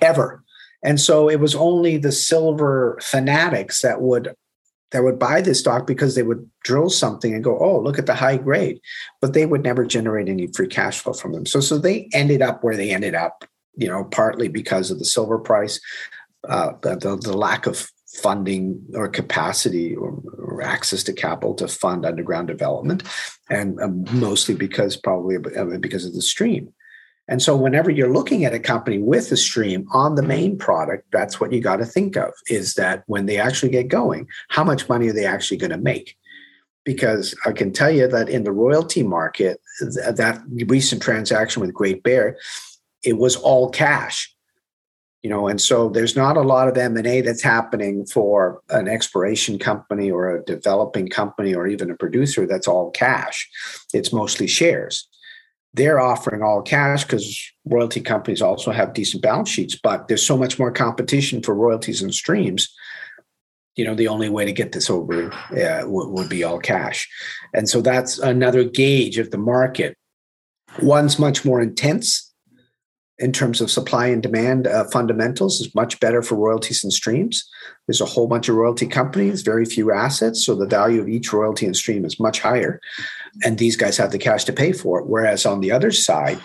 ever, 0.00 0.44
and 0.84 1.00
so 1.00 1.28
it 1.28 1.40
was 1.40 1.56
only 1.56 1.96
the 1.96 2.12
silver 2.12 2.98
fanatics 3.02 3.82
that 3.82 4.00
would 4.00 4.32
that 4.90 5.04
would 5.04 5.18
buy 5.18 5.40
this 5.40 5.60
stock 5.60 5.86
because 5.86 6.14
they 6.14 6.22
would 6.22 6.48
drill 6.64 6.90
something 6.90 7.34
and 7.34 7.44
go, 7.44 7.58
oh, 7.58 7.80
look 7.80 7.98
at 7.98 8.06
the 8.06 8.14
high 8.14 8.38
grade, 8.38 8.80
but 9.20 9.34
they 9.34 9.46
would 9.46 9.62
never 9.62 9.84
generate 9.84 10.28
any 10.28 10.46
free 10.48 10.66
cash 10.66 11.00
flow 11.00 11.12
from 11.12 11.32
them. 11.32 11.46
So 11.46 11.60
so 11.60 11.78
they 11.78 12.08
ended 12.14 12.42
up 12.42 12.64
where 12.64 12.76
they 12.76 12.90
ended 12.90 13.14
up, 13.14 13.44
you 13.76 13.88
know, 13.88 14.04
partly 14.04 14.48
because 14.48 14.90
of 14.90 14.98
the 14.98 15.04
silver 15.04 15.38
price, 15.38 15.80
uh, 16.48 16.72
the, 16.82 17.18
the 17.22 17.36
lack 17.36 17.66
of 17.66 17.90
funding 18.14 18.82
or 18.94 19.08
capacity 19.08 19.94
or, 19.94 20.20
or 20.38 20.62
access 20.62 21.02
to 21.04 21.12
capital 21.12 21.54
to 21.54 21.68
fund 21.68 22.06
underground 22.06 22.48
development, 22.48 23.02
and 23.50 23.80
um, 23.80 24.04
mostly 24.12 24.54
because 24.54 24.96
probably 24.96 25.36
because 25.78 26.06
of 26.06 26.14
the 26.14 26.22
stream. 26.22 26.72
And 27.28 27.42
so, 27.42 27.54
whenever 27.54 27.90
you're 27.90 28.12
looking 28.12 28.44
at 28.44 28.54
a 28.54 28.58
company 28.58 28.98
with 28.98 29.30
a 29.30 29.36
stream 29.36 29.86
on 29.92 30.14
the 30.14 30.22
mm-hmm. 30.22 30.28
main 30.28 30.58
product, 30.58 31.06
that's 31.12 31.38
what 31.38 31.52
you 31.52 31.60
got 31.60 31.76
to 31.76 31.84
think 31.84 32.16
of: 32.16 32.32
is 32.48 32.74
that 32.74 33.04
when 33.06 33.26
they 33.26 33.38
actually 33.38 33.70
get 33.70 33.88
going, 33.88 34.26
how 34.48 34.64
much 34.64 34.88
money 34.88 35.08
are 35.08 35.12
they 35.12 35.26
actually 35.26 35.58
going 35.58 35.70
to 35.70 35.78
make? 35.78 36.16
Because 36.84 37.34
I 37.44 37.52
can 37.52 37.72
tell 37.72 37.90
you 37.90 38.08
that 38.08 38.30
in 38.30 38.44
the 38.44 38.52
royalty 38.52 39.02
market, 39.02 39.60
th- 39.78 40.16
that 40.16 40.42
recent 40.66 41.02
transaction 41.02 41.60
with 41.60 41.74
Great 41.74 42.02
Bear, 42.02 42.38
it 43.04 43.18
was 43.18 43.36
all 43.36 43.70
cash. 43.70 44.34
You 45.22 45.30
know 45.30 45.48
and 45.48 45.60
so 45.60 45.88
there's 45.88 46.14
not 46.14 46.36
a 46.36 46.42
lot 46.42 46.68
of 46.68 46.78
m&a 46.78 47.22
that's 47.22 47.42
happening 47.42 48.06
for 48.06 48.62
an 48.70 48.86
exploration 48.86 49.58
company 49.58 50.12
or 50.12 50.36
a 50.36 50.44
developing 50.44 51.08
company 51.08 51.52
or 51.52 51.66
even 51.66 51.90
a 51.90 51.96
producer 51.96 52.46
that's 52.46 52.68
all 52.68 52.92
cash. 52.92 53.48
It's 53.92 54.12
mostly 54.12 54.46
shares 54.46 55.08
they're 55.74 56.00
offering 56.00 56.42
all 56.42 56.62
cash 56.62 57.04
because 57.04 57.52
royalty 57.66 58.00
companies 58.00 58.42
also 58.42 58.70
have 58.70 58.94
decent 58.94 59.22
balance 59.22 59.48
sheets 59.48 59.78
but 59.82 60.08
there's 60.08 60.26
so 60.26 60.36
much 60.36 60.58
more 60.58 60.72
competition 60.72 61.42
for 61.42 61.54
royalties 61.54 62.02
and 62.02 62.14
streams 62.14 62.74
you 63.78 63.84
know 63.84 63.94
the 63.94 64.08
only 64.08 64.28
way 64.28 64.44
to 64.44 64.52
get 64.52 64.72
this 64.72 64.90
over 64.90 65.32
uh, 65.32 65.82
would, 65.86 66.08
would 66.08 66.28
be 66.28 66.42
all 66.42 66.58
cash. 66.58 67.08
And 67.54 67.68
so 67.68 67.80
that's 67.80 68.18
another 68.18 68.64
gauge 68.64 69.18
of 69.18 69.30
the 69.30 69.38
market. 69.38 69.96
One's 70.82 71.18
much 71.18 71.44
more 71.44 71.62
intense 71.62 72.27
in 73.18 73.32
terms 73.32 73.60
of 73.60 73.70
supply 73.70 74.06
and 74.06 74.22
demand 74.22 74.66
uh, 74.66 74.84
fundamentals 74.84 75.60
is 75.60 75.74
much 75.74 75.98
better 76.00 76.22
for 76.22 76.36
royalties 76.36 76.84
and 76.84 76.92
streams. 76.92 77.48
There's 77.86 78.00
a 78.00 78.06
whole 78.06 78.28
bunch 78.28 78.48
of 78.48 78.54
royalty 78.54 78.86
companies, 78.86 79.42
very 79.42 79.64
few 79.64 79.90
assets, 79.92 80.44
so 80.44 80.54
the 80.54 80.66
value 80.66 81.00
of 81.00 81.08
each 81.08 81.32
royalty 81.32 81.66
and 81.66 81.76
stream 81.76 82.04
is 82.04 82.20
much 82.20 82.40
higher, 82.40 82.80
and 83.44 83.58
these 83.58 83.76
guys 83.76 83.96
have 83.96 84.12
the 84.12 84.18
cash 84.18 84.44
to 84.44 84.52
pay 84.52 84.72
for 84.72 85.00
it. 85.00 85.06
Whereas 85.06 85.44
on 85.46 85.60
the 85.60 85.72
other 85.72 85.90
side, 85.90 86.38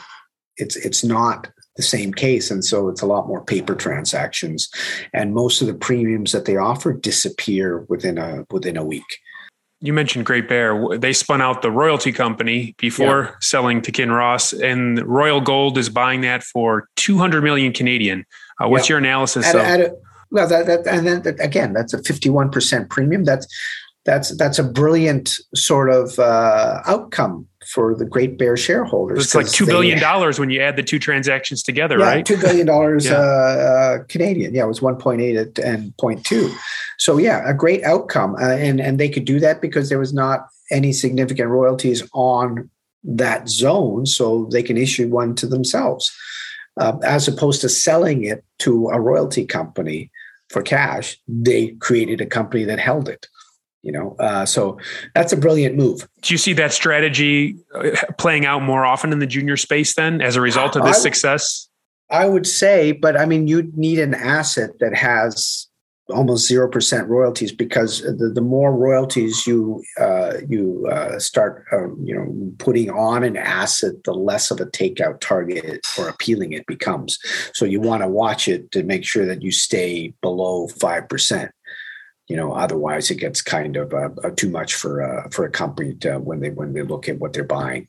it's 0.57 0.75
it's 0.75 1.03
not 1.03 1.51
the 1.75 1.83
same 1.83 2.13
case, 2.13 2.49
and 2.49 2.65
so 2.65 2.89
it's 2.89 3.01
a 3.01 3.07
lot 3.07 3.27
more 3.27 3.43
paper 3.43 3.75
transactions, 3.75 4.69
and 5.13 5.33
most 5.33 5.61
of 5.61 5.67
the 5.67 5.73
premiums 5.73 6.31
that 6.31 6.45
they 6.45 6.57
offer 6.57 6.93
disappear 6.93 7.85
within 7.89 8.17
a 8.17 8.45
within 8.49 8.77
a 8.77 8.85
week 8.85 9.05
you 9.83 9.91
mentioned 9.91 10.25
Great 10.25 10.47
Bear. 10.47 10.97
They 10.97 11.11
spun 11.11 11.41
out 11.41 11.61
the 11.61 11.69
royalty 11.69 12.13
company 12.13 12.73
before 12.77 13.23
yeah. 13.23 13.35
selling 13.41 13.81
to 13.81 13.91
Kinross, 13.91 14.57
and 14.57 15.05
Royal 15.05 15.41
Gold 15.41 15.77
is 15.77 15.89
buying 15.89 16.21
that 16.21 16.41
for 16.41 16.87
200 16.95 17.43
million 17.43 17.73
Canadian. 17.73 18.25
Uh, 18.61 18.69
what's 18.69 18.87
yeah. 18.87 18.93
your 18.93 18.99
analysis? 18.99 19.45
At, 19.45 19.55
of- 19.55 19.61
at 19.61 19.79
a, 19.81 19.95
well, 20.31 20.47
that, 20.47 20.67
that, 20.67 20.87
and 20.87 21.05
then 21.05 21.21
that, 21.23 21.37
again, 21.41 21.73
that's 21.73 21.93
a 21.93 21.97
51% 21.97 22.89
premium. 22.89 23.25
That's 23.25 23.45
that's 24.05 24.35
that's 24.37 24.59
a 24.59 24.63
brilliant 24.63 25.37
sort 25.55 25.89
of 25.89 26.17
uh, 26.19 26.81
outcome 26.85 27.47
for 27.71 27.95
the 27.95 28.05
Great 28.05 28.37
Bear 28.37 28.57
shareholders. 28.57 29.23
It's 29.23 29.35
like 29.35 29.47
two 29.47 29.65
billion 29.65 29.99
dollars 29.99 30.39
when 30.39 30.49
you 30.49 30.61
add 30.61 30.75
the 30.75 30.83
two 30.83 30.99
transactions 30.99 31.63
together, 31.63 31.97
yeah, 31.99 32.05
right? 32.05 32.25
Two 32.25 32.37
billion 32.37 32.67
dollars 32.67 33.05
yeah. 33.09 33.13
uh, 33.13 33.17
uh, 33.19 34.03
Canadian. 34.09 34.53
Yeah, 34.53 34.63
it 34.63 34.67
was 34.67 34.81
one 34.81 34.97
point 34.97 35.21
eight 35.21 35.37
and 35.59 35.95
0.2. 35.97 36.53
So 37.03 37.17
yeah, 37.17 37.43
a 37.45 37.53
great 37.53 37.83
outcome, 37.83 38.35
uh, 38.35 38.55
and 38.55 38.79
and 38.79 38.97
they 38.97 39.09
could 39.09 39.25
do 39.25 39.37
that 39.41 39.59
because 39.59 39.89
there 39.89 39.99
was 39.99 40.13
not 40.13 40.47
any 40.71 40.93
significant 40.93 41.49
royalties 41.49 42.01
on 42.13 42.69
that 43.03 43.49
zone, 43.49 44.05
so 44.05 44.47
they 44.53 44.63
can 44.63 44.77
issue 44.77 45.09
one 45.09 45.35
to 45.35 45.45
themselves, 45.45 46.09
uh, 46.79 46.97
as 47.03 47.27
opposed 47.27 47.59
to 47.59 47.67
selling 47.67 48.23
it 48.23 48.45
to 48.59 48.87
a 48.87 49.01
royalty 49.01 49.45
company 49.45 50.11
for 50.47 50.61
cash. 50.61 51.19
They 51.27 51.71
created 51.81 52.21
a 52.21 52.25
company 52.25 52.63
that 52.63 52.79
held 52.79 53.09
it 53.09 53.27
you 53.81 53.91
know 53.91 54.15
uh, 54.19 54.45
so 54.45 54.77
that's 55.13 55.33
a 55.33 55.35
brilliant 55.35 55.75
move 55.75 56.07
do 56.21 56.33
you 56.33 56.37
see 56.37 56.53
that 56.53 56.71
strategy 56.71 57.57
uh, 57.75 57.89
playing 58.17 58.45
out 58.45 58.61
more 58.61 58.85
often 58.85 59.11
in 59.11 59.19
the 59.19 59.27
junior 59.27 59.57
space 59.57 59.95
then 59.95 60.21
as 60.21 60.37
a 60.37 60.41
result 60.41 60.77
of 60.77 60.85
this 60.85 60.99
I, 60.99 61.01
success 61.01 61.67
i 62.09 62.25
would 62.25 62.47
say 62.47 62.93
but 62.93 63.19
i 63.19 63.25
mean 63.25 63.49
you 63.49 63.69
need 63.75 63.99
an 63.99 64.13
asset 64.13 64.79
that 64.79 64.95
has 64.95 65.67
almost 66.09 66.51
0% 66.51 67.07
royalties 67.07 67.51
because 67.51 68.01
the, 68.01 68.31
the 68.33 68.41
more 68.41 68.75
royalties 68.75 69.47
you 69.47 69.81
uh, 69.99 70.33
you 70.47 70.85
uh, 70.91 71.17
start 71.17 71.65
um, 71.71 71.97
you 72.03 72.13
know 72.15 72.51
putting 72.57 72.89
on 72.89 73.23
an 73.23 73.37
asset 73.37 74.03
the 74.03 74.13
less 74.13 74.51
of 74.51 74.59
a 74.59 74.65
takeout 74.65 75.19
target 75.21 75.79
or 75.97 76.09
appealing 76.09 76.51
it 76.51 76.65
becomes. 76.67 77.17
So 77.53 77.65
you 77.65 77.79
want 77.79 78.03
to 78.03 78.07
watch 78.07 78.47
it 78.47 78.71
to 78.71 78.83
make 78.83 79.05
sure 79.05 79.25
that 79.25 79.41
you 79.41 79.51
stay 79.51 80.13
below 80.21 80.67
5% 80.67 81.49
you 82.27 82.37
know 82.37 82.53
otherwise 82.53 83.11
it 83.11 83.15
gets 83.15 83.41
kind 83.41 83.75
of 83.75 83.93
uh, 83.93 84.09
uh, 84.23 84.29
too 84.35 84.49
much 84.49 84.75
for 84.75 85.01
uh, 85.01 85.29
for 85.29 85.45
a 85.45 85.49
company 85.49 85.93
to, 85.95 86.19
when 86.19 86.39
they 86.39 86.49
when 86.49 86.73
they 86.73 86.81
look 86.81 87.09
at 87.09 87.19
what 87.19 87.33
they're 87.33 87.43
buying. 87.43 87.87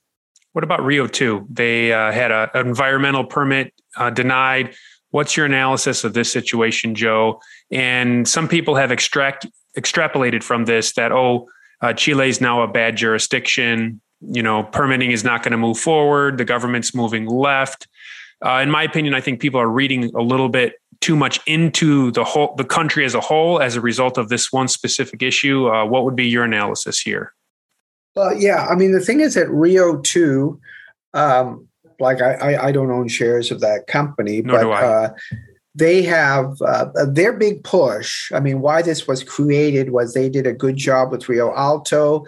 What 0.53 0.65
about 0.65 0.85
rio 0.85 1.07
2 1.07 1.47
they 1.51 1.93
uh, 1.93 2.13
had 2.13 2.31
an 2.31 2.49
environmental 2.55 3.25
permit 3.25 3.73
uh, 3.97 4.11
denied 4.11 4.75
what's 5.15 5.37
your 5.37 5.47
analysis 5.47 6.05
of 6.05 6.13
this 6.15 6.31
situation 6.31 6.95
joe 6.95 7.41
and 7.71 8.27
some 8.27 8.49
people 8.49 8.75
have 8.75 8.91
extract 8.91 9.47
extrapolated 9.79 10.43
from 10.43 10.65
this 10.65 10.93
that 10.95 11.13
oh 11.13 11.49
uh, 11.81 11.93
chile 11.93 12.29
is 12.29 12.41
now 12.41 12.63
a 12.63 12.69
bad 12.69 12.97
jurisdiction 12.97 14.01
you 14.21 14.43
know 14.43 14.63
permitting 14.65 15.11
is 15.11 15.25
not 15.25 15.43
going 15.43 15.53
to 15.53 15.59
move 15.59 15.79
forward 15.79 16.39
the 16.39 16.45
government's 16.45 16.95
moving 16.95 17.27
left 17.27 17.87
in 18.61 18.71
my 18.71 18.83
opinion 18.83 19.15
i 19.15 19.21
think 19.21 19.41
people 19.41 19.61
are 19.61 19.69
reading 19.69 20.11
a 20.15 20.23
little 20.23 20.49
bit 20.49 20.75
too 21.05 21.17
much 21.17 21.39
into 21.47 22.11
the 22.13 22.25
whole 22.25 22.55
the 22.57 22.65
country 22.65 23.05
as 23.05 23.15
a 23.15 23.21
whole 23.21 23.61
as 23.61 23.77
a 23.77 23.81
result 23.81 24.17
of 24.17 24.31
this 24.31 24.51
one 24.51 24.69
specific 24.69 25.23
issue. 25.23 25.69
Uh, 25.69 25.85
what 25.85 26.03
would 26.05 26.17
be 26.17 26.27
your 26.27 26.45
analysis 26.45 26.99
here? 26.99 27.35
Well, 28.17 28.35
yeah, 28.35 28.67
I 28.67 28.75
mean 28.75 28.93
the 28.93 29.01
thing 29.01 29.21
is 29.21 29.35
that 29.35 29.51
Rio 29.51 29.99
two, 29.99 30.59
um, 31.13 31.69
like 32.01 32.21
I, 32.21 32.33
I, 32.35 32.67
I 32.67 32.73
don't 32.73 32.91
own 32.91 33.09
shares 33.09 33.51
of 33.51 33.61
that 33.61 33.87
company, 33.87 34.43
Nor 34.43 34.65
but 34.65 34.67
uh, 34.85 35.15
they 35.75 36.03
have 36.03 36.61
uh, 36.63 36.87
their 37.07 37.33
big 37.33 37.65
push. 37.65 38.31
I 38.33 38.41
mean, 38.41 38.61
why 38.61 38.83
this 38.83 39.09
was 39.09 39.25
created 39.25 39.91
was 39.91 40.15
they 40.15 40.29
did 40.29 40.47
a 40.47 40.53
good 40.53 40.77
job 40.77 41.11
with 41.11 41.29
Rio 41.29 41.55
Alto. 41.55 42.25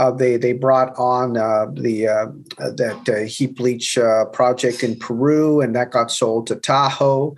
Uh, 0.00 0.10
they 0.10 0.38
they 0.38 0.54
brought 0.54 0.96
on 0.96 1.36
uh, 1.36 1.66
the 1.74 2.08
uh, 2.08 2.26
that 2.56 3.06
uh, 3.06 3.26
heap 3.26 3.60
leach 3.60 3.98
uh, 3.98 4.24
project 4.26 4.82
in 4.82 4.98
Peru, 4.98 5.60
and 5.60 5.76
that 5.76 5.90
got 5.90 6.10
sold 6.10 6.46
to 6.46 6.56
Tahoe, 6.56 7.34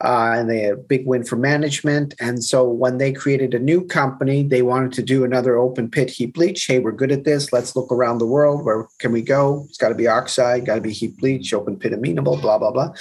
and 0.00 0.48
they 0.48 0.60
had 0.60 0.72
a 0.72 0.76
big 0.78 1.06
win 1.06 1.24
for 1.24 1.36
management. 1.36 2.14
And 2.18 2.42
so 2.42 2.66
when 2.66 2.96
they 2.96 3.12
created 3.12 3.52
a 3.52 3.58
new 3.58 3.84
company, 3.84 4.42
they 4.42 4.62
wanted 4.62 4.94
to 4.94 5.02
do 5.02 5.24
another 5.24 5.58
open 5.58 5.90
pit 5.90 6.08
heap 6.08 6.38
leach. 6.38 6.64
Hey, 6.66 6.78
we're 6.78 6.92
good 6.92 7.12
at 7.12 7.24
this. 7.24 7.52
Let's 7.52 7.76
look 7.76 7.92
around 7.92 8.16
the 8.16 8.26
world. 8.26 8.64
Where 8.64 8.88
can 8.98 9.12
we 9.12 9.20
go? 9.20 9.66
It's 9.68 9.76
got 9.76 9.90
to 9.90 9.94
be 9.94 10.08
oxide, 10.08 10.64
got 10.64 10.76
to 10.76 10.80
be 10.80 10.92
heap 10.92 11.20
leach, 11.20 11.52
open 11.52 11.78
pit 11.78 11.92
amenable, 11.92 12.38
blah 12.38 12.56
blah 12.56 12.70
blah. 12.70 12.94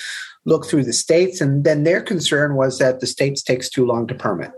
Look 0.45 0.67
through 0.67 0.83
the 0.83 0.93
states, 0.93 1.41
and 1.41 1.63
then 1.63 1.83
their 1.83 2.01
concern 2.01 2.55
was 2.55 2.77
that 2.77 2.99
the 2.99 3.07
states 3.07 3.41
takes 3.41 3.69
too 3.69 3.85
long 3.85 4.07
to 4.07 4.15
permit. 4.15 4.51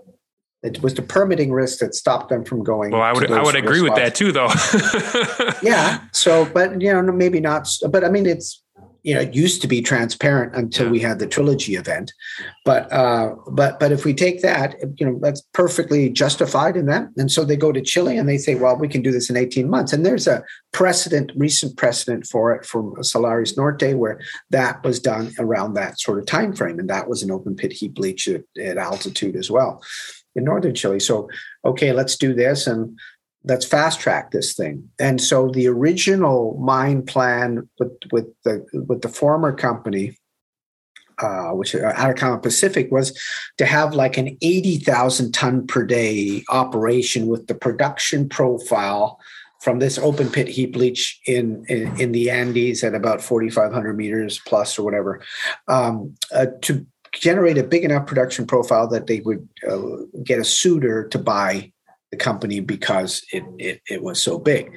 It 0.63 0.81
was 0.81 0.95
the 0.95 1.01
permitting 1.01 1.51
risk 1.51 1.79
that 1.79 1.95
stopped 1.95 2.29
them 2.29 2.43
from 2.43 2.63
going. 2.63 2.91
Well, 2.91 3.01
I 3.01 3.13
would 3.13 3.31
I 3.31 3.43
would 3.43 3.55
agree 3.55 3.81
with 3.81 3.95
that 3.95 4.15
too, 4.15 4.31
though. 4.31 4.49
yeah. 5.63 6.01
So, 6.11 6.45
but 6.45 6.81
you 6.81 6.91
know, 6.91 7.01
maybe 7.11 7.39
not. 7.39 7.69
But 7.89 8.03
I 8.03 8.09
mean, 8.09 8.25
it's 8.25 8.61
you 9.07 9.13
know, 9.13 9.21
it 9.21 9.33
used 9.33 9.61
to 9.61 9.69
be 9.69 9.81
transparent 9.81 10.53
until 10.53 10.87
yeah. 10.87 10.91
we 10.91 10.99
had 10.99 11.17
the 11.17 11.27
trilogy 11.27 11.75
event. 11.75 12.11
But 12.65 12.91
uh, 12.91 13.35
but 13.49 13.79
but 13.79 13.93
if 13.93 14.03
we 14.03 14.13
take 14.13 14.41
that, 14.41 14.75
you 14.97 15.05
know, 15.05 15.17
that's 15.21 15.41
perfectly 15.53 16.09
justified 16.09 16.75
in 16.75 16.87
that. 16.87 17.07
And 17.15 17.31
so 17.31 17.45
they 17.45 17.55
go 17.55 17.71
to 17.71 17.81
Chile 17.81 18.17
and 18.17 18.27
they 18.27 18.37
say, 18.37 18.55
well, 18.55 18.75
we 18.75 18.89
can 18.89 19.01
do 19.01 19.13
this 19.13 19.29
in 19.29 19.37
18 19.37 19.69
months. 19.69 19.93
And 19.93 20.05
there's 20.05 20.27
a 20.27 20.43
precedent, 20.73 21.31
recent 21.37 21.77
precedent 21.77 22.27
for 22.27 22.53
it 22.53 22.65
from 22.65 22.95
Salares 22.95 23.55
Norte, 23.55 23.97
where 23.97 24.19
that 24.49 24.83
was 24.83 24.99
done 24.99 25.31
around 25.39 25.75
that 25.75 26.01
sort 26.01 26.19
of 26.19 26.25
time 26.25 26.51
frame. 26.53 26.77
And 26.77 26.89
that 26.89 27.07
was 27.07 27.23
an 27.23 27.31
open 27.31 27.55
pit 27.55 27.71
heap 27.71 27.97
leach 27.97 28.27
at, 28.27 28.43
at 28.61 28.77
altitude 28.77 29.37
as 29.37 29.49
well 29.49 29.81
in 30.35 30.43
northern 30.43 30.75
Chile. 30.75 30.99
So, 30.99 31.29
okay, 31.63 31.93
let's 31.93 32.17
do 32.17 32.33
this 32.33 32.67
and 32.67 32.99
let's 33.47 33.65
fast 33.65 33.99
track 33.99 34.31
this 34.31 34.53
thing. 34.53 34.89
And 34.99 35.21
so 35.21 35.49
the 35.49 35.67
original 35.67 36.57
mine 36.59 37.03
plan 37.03 37.67
with 37.79 37.93
with 38.11 38.27
the 38.43 38.65
with 38.87 39.01
the 39.01 39.09
former 39.09 39.53
company, 39.53 40.17
uh, 41.19 41.49
which 41.51 41.75
uh, 41.75 41.93
Atacama 41.95 42.39
Pacific, 42.39 42.91
was 42.91 43.17
to 43.57 43.65
have 43.65 43.93
like 43.93 44.17
an 44.17 44.37
eighty 44.41 44.77
thousand 44.77 45.31
ton 45.31 45.65
per 45.65 45.83
day 45.83 46.43
operation 46.49 47.27
with 47.27 47.47
the 47.47 47.55
production 47.55 48.29
profile 48.29 49.19
from 49.61 49.79
this 49.79 49.97
open 49.97 50.29
pit 50.29 50.47
heap 50.47 50.75
leach 50.75 51.19
in, 51.25 51.65
in, 51.67 51.99
in 51.99 52.11
the 52.11 52.29
Andes 52.29 52.83
at 52.83 52.93
about 52.93 53.23
4,500 53.23 53.97
meters 53.97 54.39
plus 54.45 54.77
or 54.77 54.83
whatever, 54.83 55.19
um, 55.67 56.15
uh, 56.31 56.45
to 56.61 56.85
generate 57.11 57.57
a 57.57 57.63
big 57.63 57.83
enough 57.83 58.05
production 58.05 58.45
profile 58.45 58.87
that 58.87 59.07
they 59.07 59.21
would 59.21 59.49
uh, 59.67 59.79
get 60.23 60.37
a 60.37 60.43
suitor 60.43 61.07
to 61.07 61.17
buy 61.17 61.71
the 62.11 62.17
company 62.17 62.59
because 62.59 63.21
it, 63.31 63.43
it, 63.57 63.81
it 63.89 64.03
was 64.03 64.21
so 64.21 64.39
big. 64.39 64.71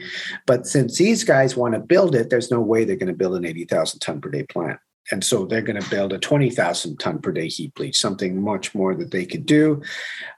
But 0.47 0.67
since 0.67 0.99
these 0.99 1.25
guys 1.25 1.57
want 1.57 1.75
to 1.75 1.81
build 1.81 2.15
it, 2.15 2.31
there's 2.31 2.51
no 2.51 2.61
way 2.61 2.85
they're 2.85 2.97
going 2.97 3.07
to 3.09 3.13
build 3.13 3.37
an 3.37 3.45
80,000 3.45 4.01
ton 4.01 4.21
per 4.21 4.31
day 4.31 4.45
plant. 4.45 4.81
And 5.13 5.25
so 5.25 5.45
they're 5.45 5.63
going 5.63 5.81
to 5.81 5.91
build 5.91 6.13
a 6.13 6.19
20,000 6.19 6.99
ton 6.99 7.21
per 7.21 7.33
day 7.33 7.49
heap 7.49 7.79
leach, 7.79 7.99
something 7.99 8.41
much 8.41 8.75
more 8.75 8.95
that 8.95 9.11
they 9.11 9.25
could 9.25 9.47
do. 9.47 9.83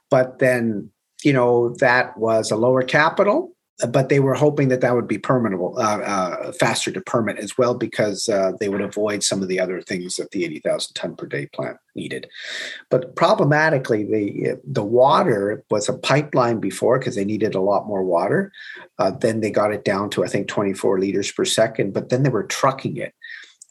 But 0.09 0.39
then, 0.39 0.91
you 1.23 1.33
know, 1.33 1.75
that 1.79 2.17
was 2.17 2.51
a 2.51 2.55
lower 2.55 2.83
capital 2.83 3.52
but 3.89 4.09
they 4.09 4.19
were 4.19 4.35
hoping 4.35 4.67
that 4.67 4.81
that 4.81 4.93
would 4.93 5.07
be 5.07 5.17
permittable, 5.17 5.75
uh, 5.77 6.01
uh, 6.01 6.51
faster 6.53 6.91
to 6.91 7.01
permit 7.01 7.37
as 7.39 7.57
well, 7.57 7.73
because 7.73 8.29
uh, 8.29 8.51
they 8.59 8.69
would 8.69 8.81
avoid 8.81 9.23
some 9.23 9.41
of 9.41 9.47
the 9.47 9.59
other 9.59 9.81
things 9.81 10.15
that 10.15 10.29
the 10.31 10.45
80,000 10.45 10.93
ton 10.93 11.15
per 11.15 11.25
day 11.25 11.47
plant 11.47 11.77
needed. 11.95 12.27
But 12.89 13.15
problematically, 13.15 14.03
the 14.03 14.61
the 14.63 14.83
water 14.83 15.63
was 15.71 15.89
a 15.89 15.97
pipeline 15.97 16.59
before 16.59 16.99
because 16.99 17.15
they 17.15 17.25
needed 17.25 17.55
a 17.55 17.61
lot 17.61 17.87
more 17.87 18.03
water. 18.03 18.51
Uh, 18.99 19.11
then 19.11 19.39
they 19.39 19.49
got 19.49 19.73
it 19.73 19.83
down 19.83 20.09
to 20.11 20.23
I 20.23 20.27
think 20.27 20.47
24 20.47 20.99
liters 20.99 21.31
per 21.31 21.45
second, 21.45 21.93
but 21.93 22.09
then 22.09 22.23
they 22.23 22.29
were 22.29 22.43
trucking 22.43 22.97
it. 22.97 23.13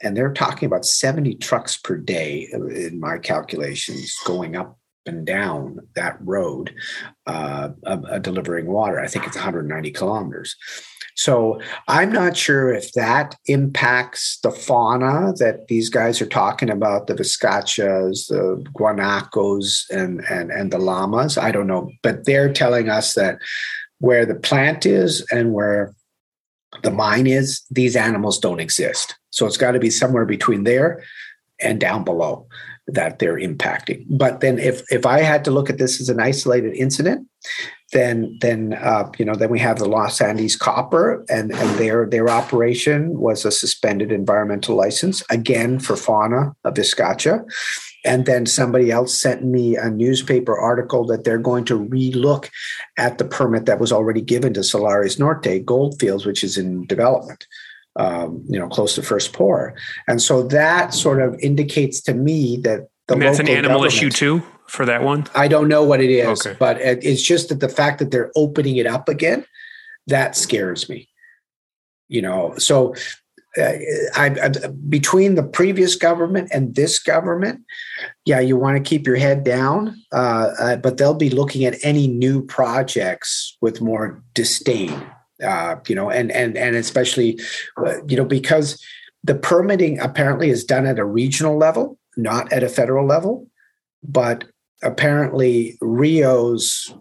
and 0.03 0.17
they're 0.17 0.33
talking 0.33 0.67
about 0.67 0.85
70 0.85 1.37
trucks 1.37 1.77
per 1.77 1.97
day 1.97 2.49
in 2.53 2.99
my 2.99 3.19
calculations 3.19 4.17
going 4.27 4.57
up 4.57 4.79
and 5.07 5.27
down 5.27 5.81
that 5.95 6.17
road 6.21 6.75
uh, 7.27 7.71
uh, 7.85 8.19
delivering 8.19 8.67
water. 8.67 9.01
I 9.01 9.07
think 9.07 9.27
it's 9.27 9.37
190 9.37 9.91
kilometers. 9.91 10.57
So 11.15 11.61
I'm 11.89 12.11
not 12.11 12.37
sure 12.37 12.73
if 12.73 12.93
that 12.93 13.37
impacts 13.47 14.39
the 14.43 14.51
fauna 14.51 15.35
that 15.39 15.69
these 15.69 15.91
guys 15.91 16.23
are 16.23 16.27
talking 16.27 16.71
about, 16.71 17.07
the 17.07 17.15
viscachas, 17.15 18.29
the 18.29 18.65
guanacos, 18.75 19.85
and, 19.91 20.25
and, 20.31 20.51
and 20.51 20.73
the 20.73 20.79
llamas. 20.79 21.37
I 21.37 21.53
don't 21.53 21.67
know. 21.67 21.91
But 22.03 22.25
they're 22.25 22.53
telling 22.53 22.89
us 22.89 23.15
that 23.15 23.39
where 23.99 24.25
the 24.25 24.35
plant 24.35 24.87
is 24.87 25.25
and 25.31 25.53
where 25.53 25.95
the 26.83 26.91
mine 26.91 27.27
is, 27.27 27.63
these 27.71 27.95
animals 27.95 28.39
don't 28.39 28.61
exist. 28.61 29.15
So 29.31 29.47
it's 29.47 29.59
got 29.59 29.73
to 29.73 29.79
be 29.79 29.91
somewhere 29.91 30.25
between 30.25 30.65
there 30.65 31.03
and 31.61 31.79
down 31.79 32.05
below 32.05 32.47
that 32.87 33.19
they're 33.19 33.39
impacting. 33.39 34.05
But 34.09 34.41
then 34.41 34.59
if 34.59 34.83
if 34.91 35.07
I 35.07 35.21
had 35.21 35.45
to 35.45 35.51
look 35.51 35.71
at 35.71 35.79
this 35.79 36.01
as 36.01 36.09
an 36.09 36.21
isolated 36.21 36.75
incident, 36.75 37.29
then 37.93 38.37
then 38.41 38.75
uh, 38.75 39.11
you 39.19 39.25
know 39.25 39.35
then 39.35 39.51
we 39.51 39.61
have 39.61 39.79
the 39.79 39.89
Los 39.89 40.21
Andes 40.21 40.57
Copper 40.57 41.25
and 41.29 41.53
and 41.53 41.79
their 41.79 42.07
their 42.07 42.29
operation 42.29 43.19
was 43.19 43.45
a 43.45 43.51
suspended 43.51 44.11
environmental 44.11 44.77
license 44.77 45.23
again 45.31 45.79
for 45.79 45.97
fauna 45.97 46.55
of 46.65 46.75
Vizcacha. 46.75 47.45
And 48.05 48.27
then 48.27 48.47
somebody 48.47 48.91
else 48.91 49.15
sent 49.15 49.45
me 49.45 49.77
a 49.77 49.89
newspaper 49.89 50.59
article 50.59 51.07
that 51.07 51.23
they're 51.23 51.39
going 51.39 51.65
to 51.67 51.79
relook 51.79 52.51
at 52.99 53.19
the 53.19 53.25
permit 53.25 53.67
that 53.67 53.79
was 53.79 53.93
already 53.93 54.21
given 54.21 54.53
to 54.55 54.61
Salares 54.61 55.21
Norte 55.21 55.65
Goldfields, 55.65 56.27
which 56.27 56.43
is 56.43 56.59
in 56.59 56.85
development 56.87 57.47
um, 57.97 58.43
you 58.49 58.59
know, 58.59 58.69
close 58.69 58.95
to 58.95 59.03
first 59.03 59.33
pour. 59.33 59.75
And 60.09 60.21
so 60.21 60.43
that 60.45 60.95
sort 60.95 61.21
of 61.21 61.39
indicates 61.41 62.01
to 62.03 62.15
me 62.15 62.57
that 62.59 62.89
the 63.09 63.17
that's 63.17 63.39
an 63.39 63.49
animal 63.49 63.85
issue 63.85 64.11
too 64.11 64.43
for 64.69 64.87
that 64.87 65.03
one. 65.03 65.27
I 65.35 65.49
don't 65.49 65.69
know 65.69 65.83
what 65.83 66.01
it 66.01 66.11
is, 66.11 66.47
okay. 66.47 66.57
but 66.59 66.81
it's 66.81 67.23
just 67.23 67.49
that 67.49 67.61
the 67.61 67.69
fact 67.69 67.99
that 67.99 68.11
they're 68.11 68.31
opening 68.37 68.77
it 68.77 68.87
up 68.87 69.09
again 69.09 69.45
that 70.07 70.37
scares 70.37 70.89
me. 70.89 71.09
You 72.09 72.23
know, 72.23 72.55
so 72.59 72.95
uh, 73.57 73.73
I, 74.15 74.37
I, 74.43 74.49
between 74.89 75.35
the 75.35 75.43
previous 75.43 75.97
government 75.97 76.51
and 76.53 76.75
this 76.75 76.99
government, 76.99 77.63
yeah, 78.25 78.41
you 78.41 78.57
want 78.57 78.83
to 78.83 78.89
keep 78.89 79.07
your 79.07 79.17
head 79.17 79.45
down, 79.45 79.97
uh, 80.13 80.51
uh, 80.59 80.77
but 80.77 80.97
they'll 80.97 81.15
be 81.15 81.31
looking 81.31 81.65
at 81.65 81.77
any 81.83 82.07
new 82.07 82.45
projects 82.45 83.57
with 83.61 83.81
more 83.81 84.23
disdain 84.35 85.07
uh, 85.43 85.77
you 85.87 85.95
know, 85.95 86.11
and 86.11 86.31
and 86.33 86.57
and 86.57 86.77
especially, 86.77 87.39
uh, 87.79 88.03
you 88.07 88.17
know, 88.17 88.25
because 88.25 88.83
the 89.25 89.35
permitting 89.35 89.99
apparently 90.01 90.51
is 90.51 90.65
done 90.65 90.87
at 90.87 90.99
a 90.99 91.05
regional 91.05 91.57
level, 91.57 91.99
not 92.17 92.53
at 92.53 92.63
a 92.63 92.69
federal 92.69 93.07
level, 93.07 93.47
but 94.03 94.45
apparently 94.83 95.79
Rio's 95.81 96.93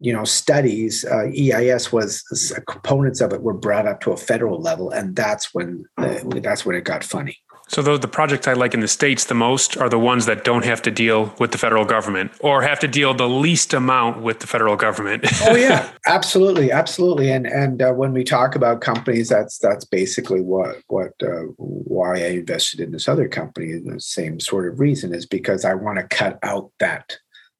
you 0.00 0.12
know 0.12 0.24
studies 0.24 1.04
uh, 1.04 1.26
eis 1.26 1.92
was 1.92 2.24
components 2.66 3.20
of 3.20 3.32
it 3.32 3.42
were 3.42 3.54
brought 3.54 3.86
up 3.86 4.00
to 4.00 4.12
a 4.12 4.16
federal 4.16 4.58
level 4.58 4.90
and 4.90 5.14
that's 5.14 5.54
when 5.54 5.84
uh, 5.98 6.18
that's 6.36 6.64
when 6.64 6.74
it 6.74 6.84
got 6.84 7.04
funny 7.04 7.36
so 7.70 7.82
the, 7.82 7.96
the 7.96 8.08
projects 8.08 8.48
I 8.48 8.54
like 8.54 8.74
in 8.74 8.80
the 8.80 8.88
states 8.88 9.26
the 9.26 9.34
most 9.34 9.76
are 9.76 9.88
the 9.88 9.98
ones 9.98 10.26
that 10.26 10.42
don't 10.42 10.64
have 10.64 10.82
to 10.82 10.90
deal 10.90 11.32
with 11.38 11.52
the 11.52 11.58
federal 11.58 11.84
government 11.84 12.32
or 12.40 12.62
have 12.62 12.80
to 12.80 12.88
deal 12.88 13.14
the 13.14 13.28
least 13.28 13.72
amount 13.72 14.22
with 14.22 14.40
the 14.40 14.48
federal 14.48 14.74
government. 14.74 15.24
oh 15.42 15.54
yeah, 15.54 15.88
absolutely, 16.06 16.72
absolutely. 16.72 17.30
And 17.30 17.46
and 17.46 17.80
uh, 17.80 17.92
when 17.92 18.12
we 18.12 18.24
talk 18.24 18.56
about 18.56 18.80
companies, 18.80 19.28
that's 19.28 19.58
that's 19.58 19.84
basically 19.84 20.40
what 20.40 20.78
what 20.88 21.12
uh, 21.22 21.44
why 21.58 22.14
I 22.16 22.30
invested 22.30 22.80
in 22.80 22.90
this 22.90 23.06
other 23.06 23.28
company. 23.28 23.78
The 23.78 24.00
same 24.00 24.40
sort 24.40 24.66
of 24.66 24.80
reason 24.80 25.14
is 25.14 25.24
because 25.24 25.64
I 25.64 25.74
want 25.74 25.98
to 25.98 26.16
cut 26.16 26.40
out 26.42 26.72
that 26.80 27.18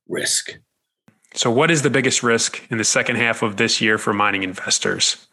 risk. 0.08 0.58
So, 1.34 1.52
what 1.52 1.70
is 1.70 1.82
the 1.82 1.90
biggest 1.90 2.24
risk 2.24 2.60
in 2.68 2.78
the 2.78 2.84
second 2.84 3.14
half 3.14 3.42
of 3.42 3.58
this 3.58 3.80
year 3.80 3.96
for 3.96 4.12
mining 4.12 4.42
investors? 4.42 5.28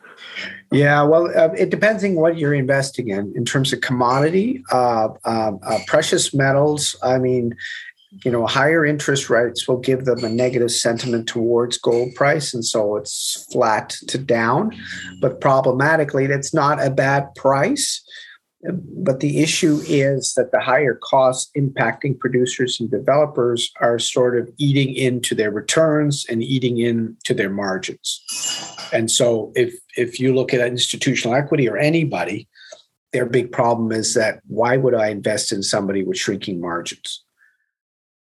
Yeah, 0.72 1.04
well, 1.04 1.28
uh, 1.28 1.54
it 1.54 1.70
depends 1.70 2.04
on 2.04 2.16
what 2.16 2.38
you're 2.38 2.54
investing 2.54 3.10
in. 3.10 3.34
In 3.36 3.46
terms 3.46 3.72
of 3.72 3.82
commodity, 3.82 4.64
uh, 4.72 5.10
uh, 5.24 5.52
uh, 5.64 5.80
precious 5.88 6.34
metals, 6.34 6.96
I 7.02 7.18
mean, 7.18 7.56
you 8.24 8.32
know, 8.32 8.46
higher 8.46 8.86
interest 8.86 9.30
rates 9.30 9.68
will 9.68 9.78
give 9.78 10.06
them 10.06 10.24
a 10.24 10.30
negative 10.30 10.72
sentiment 10.72 11.28
towards 11.28 11.78
gold 11.78 12.16
price, 12.16 12.54
and 12.54 12.66
so 12.66 12.96
it's 12.96 13.48
flat 13.52 13.90
to 14.08 14.18
down. 14.18 14.76
But 15.22 15.42
problematically, 15.42 16.28
that's 16.28 16.54
not 16.54 16.84
a 16.86 16.90
bad 16.90 17.34
price. 17.36 18.02
But 18.64 19.20
the 19.20 19.40
issue 19.40 19.80
is 19.86 20.34
that 20.34 20.52
the 20.52 20.60
higher 20.60 20.96
costs 20.96 21.52
impacting 21.56 22.18
producers 22.18 22.80
and 22.80 22.90
developers 22.90 23.72
are 23.80 24.00
sort 24.00 24.38
of 24.38 24.50
eating 24.58 24.96
into 24.96 25.36
their 25.36 25.52
returns 25.52 26.26
and 26.28 26.42
eating 26.42 26.80
into 26.80 27.36
their 27.36 27.52
margins. 27.52 28.24
And 28.92 29.12
so 29.12 29.52
if 29.56 29.76
if 29.96 30.20
you 30.20 30.34
look 30.34 30.54
at 30.54 30.68
institutional 30.68 31.38
equity 31.38 31.70
or 31.70 31.78
anybody, 31.78 32.48
their 33.14 33.28
big 33.28 33.52
problem 33.52 33.92
is 33.92 34.16
that 34.16 34.42
why 34.48 34.76
would 34.78 34.96
I 34.96 35.10
invest 35.10 35.52
in 35.52 35.62
somebody 35.62 36.04
with 36.04 36.18
shrinking 36.18 36.60
margins? 36.60 37.24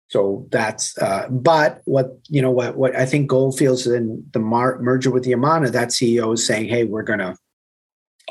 So 0.09 0.47
that's, 0.51 0.97
uh, 0.99 1.27
but 1.31 1.81
what 1.85 2.19
you 2.29 2.41
know, 2.43 2.51
what 2.51 2.77
what 2.77 2.95
I 2.95 3.07
think 3.07 3.29
Goldfields 3.29 3.87
and 3.87 4.23
the 4.33 4.39
mar- 4.39 4.79
merger 4.81 5.11
with 5.11 5.25
the 5.25 5.33
Yamana, 5.33 5.73
that 5.73 5.89
CEO 5.89 6.35
is 6.35 6.47
saying, 6.47 6.69
hey, 6.69 6.85
we're 6.85 7.03
going 7.03 7.19
to 7.21 7.37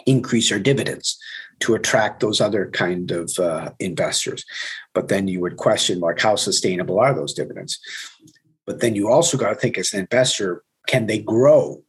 increase 0.05 0.51
our 0.51 0.59
dividends 0.59 1.17
to 1.61 1.75
attract 1.75 2.19
those 2.19 2.41
other 2.41 2.69
kind 2.71 3.11
of 3.11 3.31
uh, 3.39 3.71
investors. 3.79 4.45
But 4.93 5.07
then 5.07 5.27
you 5.27 5.39
would 5.41 5.57
question, 5.57 5.99
like, 5.99 6.19
how 6.19 6.35
sustainable 6.35 6.99
are 6.99 7.13
those 7.13 7.33
dividends? 7.33 7.79
But 8.65 8.81
then 8.81 8.95
you 8.95 9.09
also 9.09 9.37
got 9.37 9.49
to 9.49 9.55
think, 9.55 9.77
as 9.77 9.93
an 9.93 10.01
investor, 10.01 10.63
can 10.87 11.07
they 11.07 11.19
grow 11.19 11.81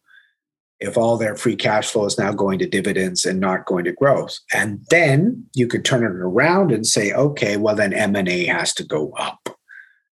if 0.79 0.97
all 0.97 1.17
their 1.17 1.37
free 1.37 1.57
cash 1.57 1.91
flow 1.91 2.05
is 2.05 2.19
now 2.19 2.33
going 2.33 2.59
to 2.59 2.69
dividends 2.69 3.25
and 3.25 3.41
not 3.41 3.65
going 3.65 3.85
to 3.85 3.93
growth 3.93 4.39
and 4.53 4.85
then 4.91 5.45
you 5.55 5.67
could 5.67 5.85
turn 5.85 6.05
it 6.05 6.11
around 6.11 6.71
and 6.71 6.87
say 6.87 7.13
okay 7.13 7.57
well 7.57 7.75
then 7.75 7.93
m&a 7.93 8.45
has 8.45 8.75
to 8.75 8.85
go 8.85 9.11
up 9.13 9.49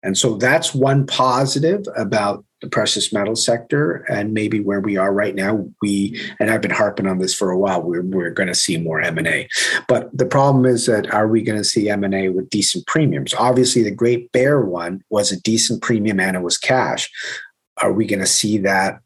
and 0.02 0.16
so 0.18 0.36
that's 0.36 0.74
one 0.74 1.06
positive 1.06 1.84
about 1.96 2.44
the 2.60 2.68
precious 2.68 3.12
metal 3.12 3.36
sector 3.36 4.04
and 4.08 4.34
maybe 4.34 4.60
where 4.60 4.80
we 4.80 4.96
are 4.96 5.12
right 5.12 5.34
now 5.34 5.66
we 5.82 6.20
and 6.38 6.50
i've 6.50 6.60
been 6.60 6.70
harping 6.70 7.06
on 7.06 7.18
this 7.18 7.34
for 7.34 7.50
a 7.50 7.58
while 7.58 7.82
we're, 7.82 8.02
we're 8.02 8.30
going 8.30 8.48
to 8.48 8.54
see 8.54 8.76
more 8.76 9.00
m&a 9.00 9.48
but 9.88 10.10
the 10.16 10.26
problem 10.26 10.66
is 10.66 10.86
that 10.86 11.12
are 11.12 11.28
we 11.28 11.42
going 11.42 11.58
to 11.58 11.64
see 11.64 11.88
m&a 11.88 12.28
with 12.28 12.50
decent 12.50 12.86
premiums? 12.86 13.34
Obviously 13.34 13.82
the 13.82 13.90
great 13.90 14.30
bear 14.32 14.60
one 14.60 15.02
was 15.10 15.32
a 15.32 15.40
decent 15.40 15.82
premium 15.82 16.20
and 16.20 16.36
it 16.36 16.42
was 16.42 16.58
cash. 16.58 17.10
Are 17.78 17.92
we 17.92 18.06
going 18.06 18.20
to 18.20 18.26
see 18.26 18.58
that 18.58 19.00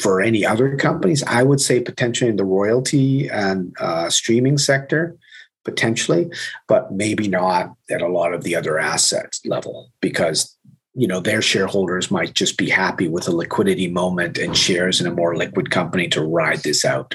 for 0.00 0.20
any 0.20 0.44
other 0.44 0.76
companies, 0.76 1.22
I 1.22 1.42
would 1.44 1.60
say 1.60 1.80
potentially 1.80 2.30
in 2.30 2.36
the 2.36 2.44
royalty 2.44 3.28
and 3.28 3.74
uh, 3.78 4.10
streaming 4.10 4.58
sector, 4.58 5.16
potentially, 5.64 6.28
but 6.66 6.92
maybe 6.92 7.28
not 7.28 7.72
at 7.88 8.02
a 8.02 8.08
lot 8.08 8.34
of 8.34 8.42
the 8.42 8.56
other 8.56 8.80
assets 8.80 9.40
level 9.46 9.92
because 10.00 10.56
you 10.94 11.06
know 11.06 11.20
their 11.20 11.42
shareholders 11.42 12.10
might 12.10 12.34
just 12.34 12.56
be 12.58 12.68
happy 12.68 13.08
with 13.08 13.28
a 13.28 13.32
liquidity 13.32 13.88
moment 13.88 14.38
and 14.38 14.56
shares 14.56 15.00
in 15.00 15.06
a 15.06 15.14
more 15.14 15.36
liquid 15.36 15.70
company 15.70 16.08
to 16.08 16.22
ride 16.22 16.62
this 16.62 16.84
out. 16.84 17.14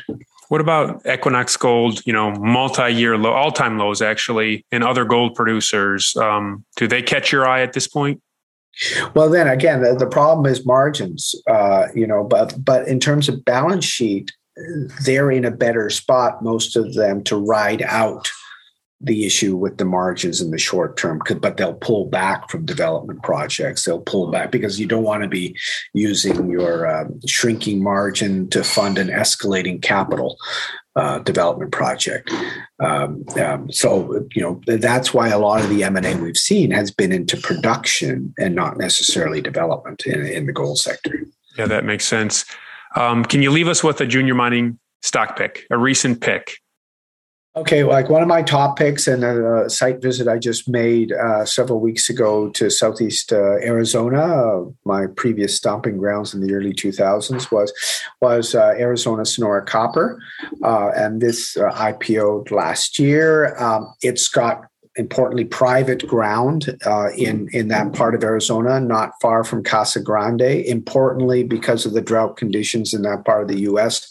What 0.49 0.61
about 0.61 1.05
Equinox 1.05 1.57
Gold? 1.57 2.01
You 2.05 2.13
know, 2.13 2.31
multi-year 2.31 3.17
low, 3.17 3.33
all-time 3.33 3.77
lows 3.77 4.01
actually, 4.01 4.65
and 4.71 4.83
other 4.83 5.03
gold 5.05 5.35
producers. 5.35 6.15
Um, 6.15 6.65
do 6.77 6.87
they 6.87 7.01
catch 7.01 7.31
your 7.31 7.45
eye 7.47 7.61
at 7.61 7.73
this 7.73 7.87
point? 7.87 8.21
Well, 9.13 9.29
then 9.29 9.47
again, 9.47 9.81
the, 9.81 9.95
the 9.95 10.07
problem 10.07 10.51
is 10.51 10.65
margins. 10.65 11.35
Uh, 11.49 11.87
you 11.93 12.07
know, 12.07 12.23
but 12.23 12.53
but 12.63 12.87
in 12.87 12.99
terms 12.99 13.27
of 13.27 13.43
balance 13.43 13.85
sheet, 13.85 14.31
they're 15.03 15.31
in 15.31 15.45
a 15.45 15.51
better 15.51 15.89
spot, 15.89 16.41
most 16.41 16.75
of 16.75 16.93
them, 16.93 17.23
to 17.25 17.35
ride 17.35 17.81
out 17.83 18.29
the 19.01 19.25
issue 19.25 19.55
with 19.55 19.77
the 19.77 19.85
margins 19.85 20.41
in 20.41 20.51
the 20.51 20.57
short 20.57 20.97
term 20.97 21.21
but 21.39 21.57
they'll 21.57 21.73
pull 21.75 22.05
back 22.05 22.49
from 22.49 22.65
development 22.65 23.21
projects 23.21 23.83
they'll 23.83 24.01
pull 24.01 24.31
back 24.31 24.51
because 24.51 24.79
you 24.79 24.87
don't 24.87 25.03
want 25.03 25.21
to 25.21 25.29
be 25.29 25.55
using 25.93 26.49
your 26.49 26.87
uh, 26.87 27.05
shrinking 27.27 27.83
margin 27.83 28.49
to 28.49 28.63
fund 28.63 28.97
an 28.97 29.09
escalating 29.09 29.81
capital 29.81 30.37
uh, 30.97 31.19
development 31.19 31.71
project. 31.71 32.33
Um, 32.79 33.23
um, 33.39 33.71
so 33.71 34.27
you 34.33 34.41
know 34.41 34.61
that's 34.65 35.13
why 35.13 35.29
a 35.29 35.37
lot 35.37 35.61
of 35.61 35.69
the 35.69 35.83
M 35.83 35.95
and 35.95 36.05
A 36.05 36.15
we've 36.17 36.35
seen 36.35 36.71
has 36.71 36.89
been 36.89 37.11
into 37.11 37.37
production 37.37 38.33
and 38.39 38.55
not 38.55 38.77
necessarily 38.77 39.39
development 39.39 40.07
in, 40.07 40.25
in 40.25 40.47
the 40.47 40.53
gold 40.53 40.79
sector. 40.79 41.21
Yeah, 41.55 41.67
that 41.67 41.85
makes 41.85 42.05
sense. 42.05 42.45
Um, 42.95 43.23
can 43.23 43.43
you 43.43 43.51
leave 43.51 43.67
us 43.67 43.83
with 43.83 44.01
a 44.01 44.07
junior 44.07 44.33
mining 44.33 44.79
stock 45.03 45.37
pick, 45.37 45.67
a 45.69 45.77
recent 45.77 46.19
pick? 46.19 46.57
Okay, 47.57 47.83
like 47.83 48.07
one 48.07 48.21
of 48.21 48.27
my 48.27 48.43
top 48.43 48.77
picks 48.77 49.07
and 49.07 49.23
a 49.23 49.67
site 49.67 49.99
visit 49.99 50.27
I 50.27 50.37
just 50.37 50.69
made 50.69 51.11
uh, 51.11 51.43
several 51.43 51.79
weeks 51.79 52.07
ago 52.07 52.49
to 52.49 52.69
Southeast 52.69 53.33
uh, 53.33 53.55
Arizona. 53.63 54.21
Uh, 54.21 54.65
my 54.85 55.07
previous 55.07 55.57
stomping 55.57 55.97
grounds 55.97 56.35
in 56.35 56.41
the 56.41 56.53
early 56.53 56.71
2000s 56.71 57.51
was 57.51 57.73
was 58.21 58.53
uh, 58.53 58.75
Arizona 58.77 59.25
Sonora 59.25 59.65
Copper, 59.65 60.21
uh, 60.63 60.89
and 60.89 61.19
this 61.19 61.57
uh, 61.57 61.71
IPO'd 61.71 62.51
last 62.51 62.99
year. 62.99 63.57
Um, 63.57 63.91
it's 64.03 64.27
got 64.27 64.65
importantly 64.95 65.45
private 65.45 66.07
ground 66.07 66.77
uh, 66.85 67.09
in 67.17 67.49
in 67.53 67.69
that 67.69 67.91
part 67.93 68.13
of 68.13 68.23
Arizona, 68.23 68.79
not 68.79 69.13
far 69.19 69.43
from 69.43 69.63
Casa 69.63 69.99
Grande. 69.99 70.41
Importantly, 70.41 71.43
because 71.43 71.87
of 71.87 71.93
the 71.93 72.01
drought 72.01 72.37
conditions 72.37 72.93
in 72.93 73.01
that 73.01 73.25
part 73.25 73.41
of 73.41 73.47
the 73.47 73.61
U.S., 73.61 74.07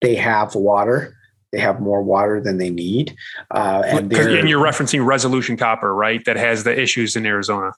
they 0.00 0.14
have 0.14 0.54
water 0.54 1.17
they 1.52 1.60
have 1.60 1.80
more 1.80 2.02
water 2.02 2.40
than 2.40 2.58
they 2.58 2.70
need. 2.70 3.16
Uh, 3.50 3.82
and, 3.86 4.12
and 4.12 4.48
you're 4.48 4.62
referencing 4.62 5.04
Resolution 5.04 5.56
Copper, 5.56 5.94
right? 5.94 6.24
That 6.24 6.36
has 6.36 6.64
the 6.64 6.78
issues 6.78 7.16
in 7.16 7.26
Arizona. 7.26 7.72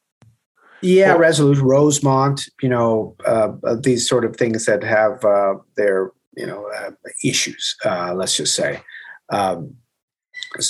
Yeah, 0.83 1.11
well, 1.11 1.19
Resolution, 1.19 1.65
Rosemont, 1.65 2.49
you 2.63 2.69
know, 2.69 3.15
uh, 3.27 3.53
uh, 3.65 3.77
these 3.77 4.09
sort 4.09 4.25
of 4.25 4.37
things 4.37 4.65
that 4.65 4.83
have 4.83 5.25
uh, 5.25 5.57
their, 5.77 6.11
you 6.37 6.47
know, 6.47 6.71
uh, 6.77 6.93
issues. 7.23 7.77
Uh, 7.85 8.15
let's 8.15 8.37
just 8.37 8.55
say, 8.55 8.81
um, 9.29 9.77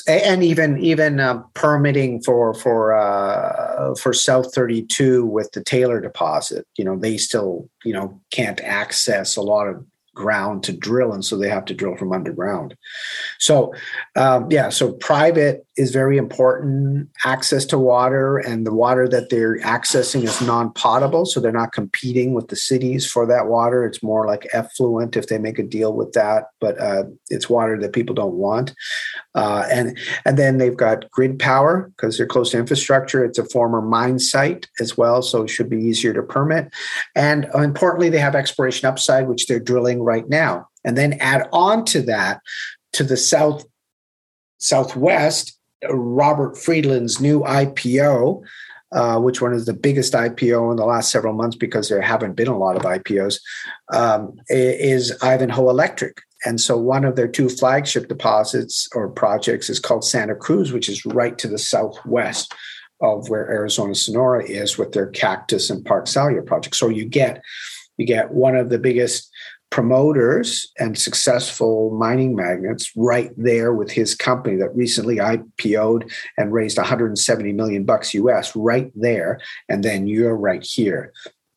and 0.09 0.43
even 0.43 0.79
even 0.79 1.21
uh, 1.21 1.39
permitting 1.55 2.21
for 2.23 2.55
for 2.55 3.95
for 4.01 4.13
South 4.13 4.53
32 4.53 5.25
with 5.25 5.53
the 5.53 5.63
Taylor 5.63 6.01
deposit. 6.01 6.67
You 6.77 6.85
know, 6.85 6.99
they 6.99 7.17
still 7.17 7.71
you 7.85 7.93
know 7.93 8.21
can't 8.33 8.61
access 8.63 9.37
a 9.37 9.43
lot 9.43 9.69
of 9.69 9.85
ground 10.21 10.63
to 10.65 10.73
drill, 10.73 11.13
and 11.13 11.25
so 11.25 11.37
they 11.37 11.49
have 11.49 11.65
to 11.67 11.75
drill 11.75 11.97
from 11.97 12.13
underground. 12.13 12.77
So, 13.39 13.75
um, 14.17 14.51
yeah, 14.51 14.69
so 14.69 14.93
private 14.93 15.67
is 15.81 15.93
very 15.93 16.19
important. 16.19 17.09
Access 17.25 17.65
to 17.65 17.79
water, 17.79 18.37
and 18.37 18.67
the 18.67 18.75
water 18.75 19.09
that 19.09 19.31
they're 19.31 19.59
accessing 19.61 20.23
is 20.23 20.43
non-potable, 20.43 21.25
so 21.25 21.41
they're 21.41 21.51
not 21.51 21.73
competing 21.73 22.35
with 22.35 22.49
the 22.49 22.57
cities 22.57 23.11
for 23.11 23.25
that 23.27 23.47
water. 23.47 23.87
It's 23.87 24.03
more 24.03 24.27
like 24.27 24.47
effluent 24.53 25.17
if 25.17 25.29
they 25.29 25.39
make 25.39 25.59
a 25.59 25.63
deal 25.63 25.95
with 25.95 26.13
that, 26.13 26.49
but 26.61 26.79
uh, 26.79 27.05
it's 27.31 27.49
water 27.49 27.81
that 27.81 27.95
people 27.95 28.15
don't 28.15 28.35
want. 28.35 28.75
Uh, 29.35 29.65
and 29.71 29.99
and 30.27 30.37
then 30.37 30.59
they've 30.59 30.77
got 30.77 31.11
grid 31.11 31.39
power 31.39 31.91
because 31.97 32.19
they're 32.19 32.27
close 32.27 32.51
to 32.51 32.59
infrastructure. 32.59 33.25
It's 33.25 33.39
a 33.39 33.49
former 33.49 33.81
mine 33.81 34.19
site 34.19 34.69
as 34.81 34.99
well, 34.99 35.23
so 35.23 35.45
it 35.45 35.49
should 35.49 35.71
be 35.71 35.83
easier 35.83 36.13
to 36.13 36.23
permit. 36.23 36.71
And 37.17 37.49
uh, 37.55 37.61
importantly, 37.61 38.11
they 38.11 38.19
have 38.19 38.35
exploration 38.35 38.87
upside, 38.87 39.29
which 39.29 39.47
they're 39.47 39.59
drilling 39.59 40.03
right 40.03 40.29
now. 40.29 40.69
And 40.85 40.99
then 40.99 41.15
add 41.15 41.49
on 41.55 41.87
to 41.87 42.03
that, 42.03 42.41
to 42.93 43.03
the 43.03 43.17
south 43.17 43.65
southwest, 44.59 45.57
Robert 45.89 46.59
Friedland's 46.59 47.21
new 47.21 47.41
IPO. 47.41 48.43
Uh, 48.93 49.21
which 49.21 49.41
one 49.41 49.53
is 49.53 49.67
the 49.67 49.73
biggest 49.73 50.15
IPO 50.15 50.73
in 50.73 50.77
the 50.77 50.85
last 50.85 51.13
several 51.13 51.33
months 51.33 51.57
because 51.57 51.89
there 51.89 52.01
haven't 52.01 52.33
been 52.33 52.49
a 52.49 52.59
lot 52.59 52.75
of 52.75 52.83
IPOs, 52.83 53.39
um, 53.93 54.37
is 54.49 55.17
Ivanhoe 55.23 55.71
Electric. 55.71 56.21
And 56.45 56.61
so 56.61 56.77
one 56.77 57.05
of 57.05 57.15
their 57.15 57.29
two 57.29 57.49
flagship 57.49 58.09
deposits 58.09 58.89
or 58.93 59.09
projects 59.09 59.71
is 59.71 59.79
called 59.79 60.05
Santa 60.05 60.35
Cruz, 60.35 60.73
which 60.73 60.89
is 60.89 61.07
right 61.07 61.39
to 61.39 61.47
the 61.47 61.57
southwest 61.57 62.53
of 63.01 63.29
where 63.29 63.49
Arizona 63.51 63.95
Sonora 63.95 64.45
is 64.45 64.77
with 64.77 64.93
their 64.93 65.07
Cactus 65.07 65.71
and 65.71 65.85
Park 65.85 66.07
Salyer 66.07 66.43
project. 66.43 66.77
So 66.77 66.89
you 66.89 67.05
get 67.05 67.43
you 67.97 68.07
get 68.07 68.31
one 68.31 68.57
of 68.57 68.71
the 68.71 68.79
biggest 68.79 69.31
promoters 69.71 70.71
and 70.79 70.99
successful 70.99 71.91
mining 71.97 72.35
magnates 72.35 72.91
right 72.97 73.31
there 73.37 73.73
with 73.73 73.91
his 73.91 74.15
company 74.15 74.57
that 74.57 74.75
recently 74.75 75.17
IPO'd 75.17 76.11
and 76.37 76.53
raised 76.53 76.77
170 76.77 77.53
million 77.53 77.85
bucks 77.85 78.13
US 78.15 78.55
right 78.57 78.91
there. 78.95 79.41
And 79.69 79.85
then 79.85 80.07
you're 80.07 80.37
right 80.37 80.63
here. 80.63 81.13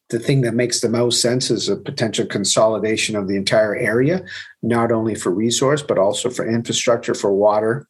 The 0.10 0.19
thing 0.19 0.41
that 0.41 0.54
makes 0.54 0.82
the 0.82 0.89
most 0.89 1.21
sense 1.21 1.49
is 1.49 1.69
a 1.69 1.76
potential 1.76 2.28
consolidation 2.28 3.15
of 3.15 3.28
the 3.28 3.36
entire 3.36 3.76
area, 3.76 4.23
not 4.62 4.91
only 4.91 5.15
for 5.15 5.32
resource, 5.32 5.82
but 5.82 5.97
also 5.97 6.30
for 6.30 6.47
infrastructure, 6.47 7.15
for 7.15 7.34
water, 7.34 7.88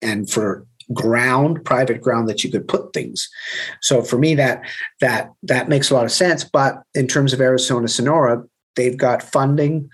and 0.00 0.30
for 0.30 0.64
ground 0.92 1.64
private 1.64 2.00
ground 2.00 2.28
that 2.28 2.44
you 2.44 2.50
could 2.50 2.68
put 2.68 2.92
things. 2.92 3.28
So 3.80 4.02
for 4.02 4.18
me 4.18 4.34
that 4.34 4.62
that 5.00 5.32
that 5.42 5.68
makes 5.68 5.90
a 5.90 5.94
lot 5.94 6.04
of 6.04 6.12
sense. 6.12 6.44
But 6.44 6.82
in 6.94 7.08
terms 7.08 7.32
of 7.32 7.40
arizona 7.40 7.88
sonora 7.88 8.44
they've 8.76 8.96
got 8.96 9.22
funding 9.22 9.88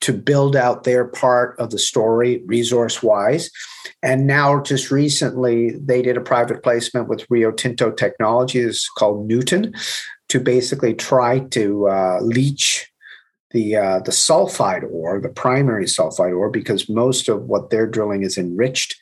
to 0.00 0.12
build 0.12 0.56
out 0.56 0.82
their 0.82 1.04
part 1.04 1.58
of 1.60 1.70
the 1.70 1.78
story 1.78 2.42
resource 2.46 3.02
wise 3.02 3.50
and 4.02 4.26
now 4.26 4.60
just 4.62 4.90
recently 4.90 5.70
they 5.72 6.02
did 6.02 6.16
a 6.16 6.20
private 6.20 6.62
placement 6.62 7.08
with 7.08 7.26
rio 7.30 7.50
tinto 7.50 7.90
technologies 7.90 8.88
called 8.98 9.28
Nuton 9.28 9.72
to 10.28 10.40
basically 10.40 10.94
try 10.94 11.40
to 11.40 11.88
uh, 11.88 12.18
leach 12.22 12.90
the 13.52 13.76
uh, 13.76 13.98
the 14.00 14.10
sulfide 14.10 14.90
ore, 14.90 15.20
the 15.20 15.28
primary 15.28 15.84
sulfide 15.84 16.36
ore, 16.36 16.50
because 16.50 16.88
most 16.88 17.28
of 17.28 17.44
what 17.44 17.70
they're 17.70 17.86
drilling 17.86 18.22
is 18.22 18.36
enriched 18.36 18.98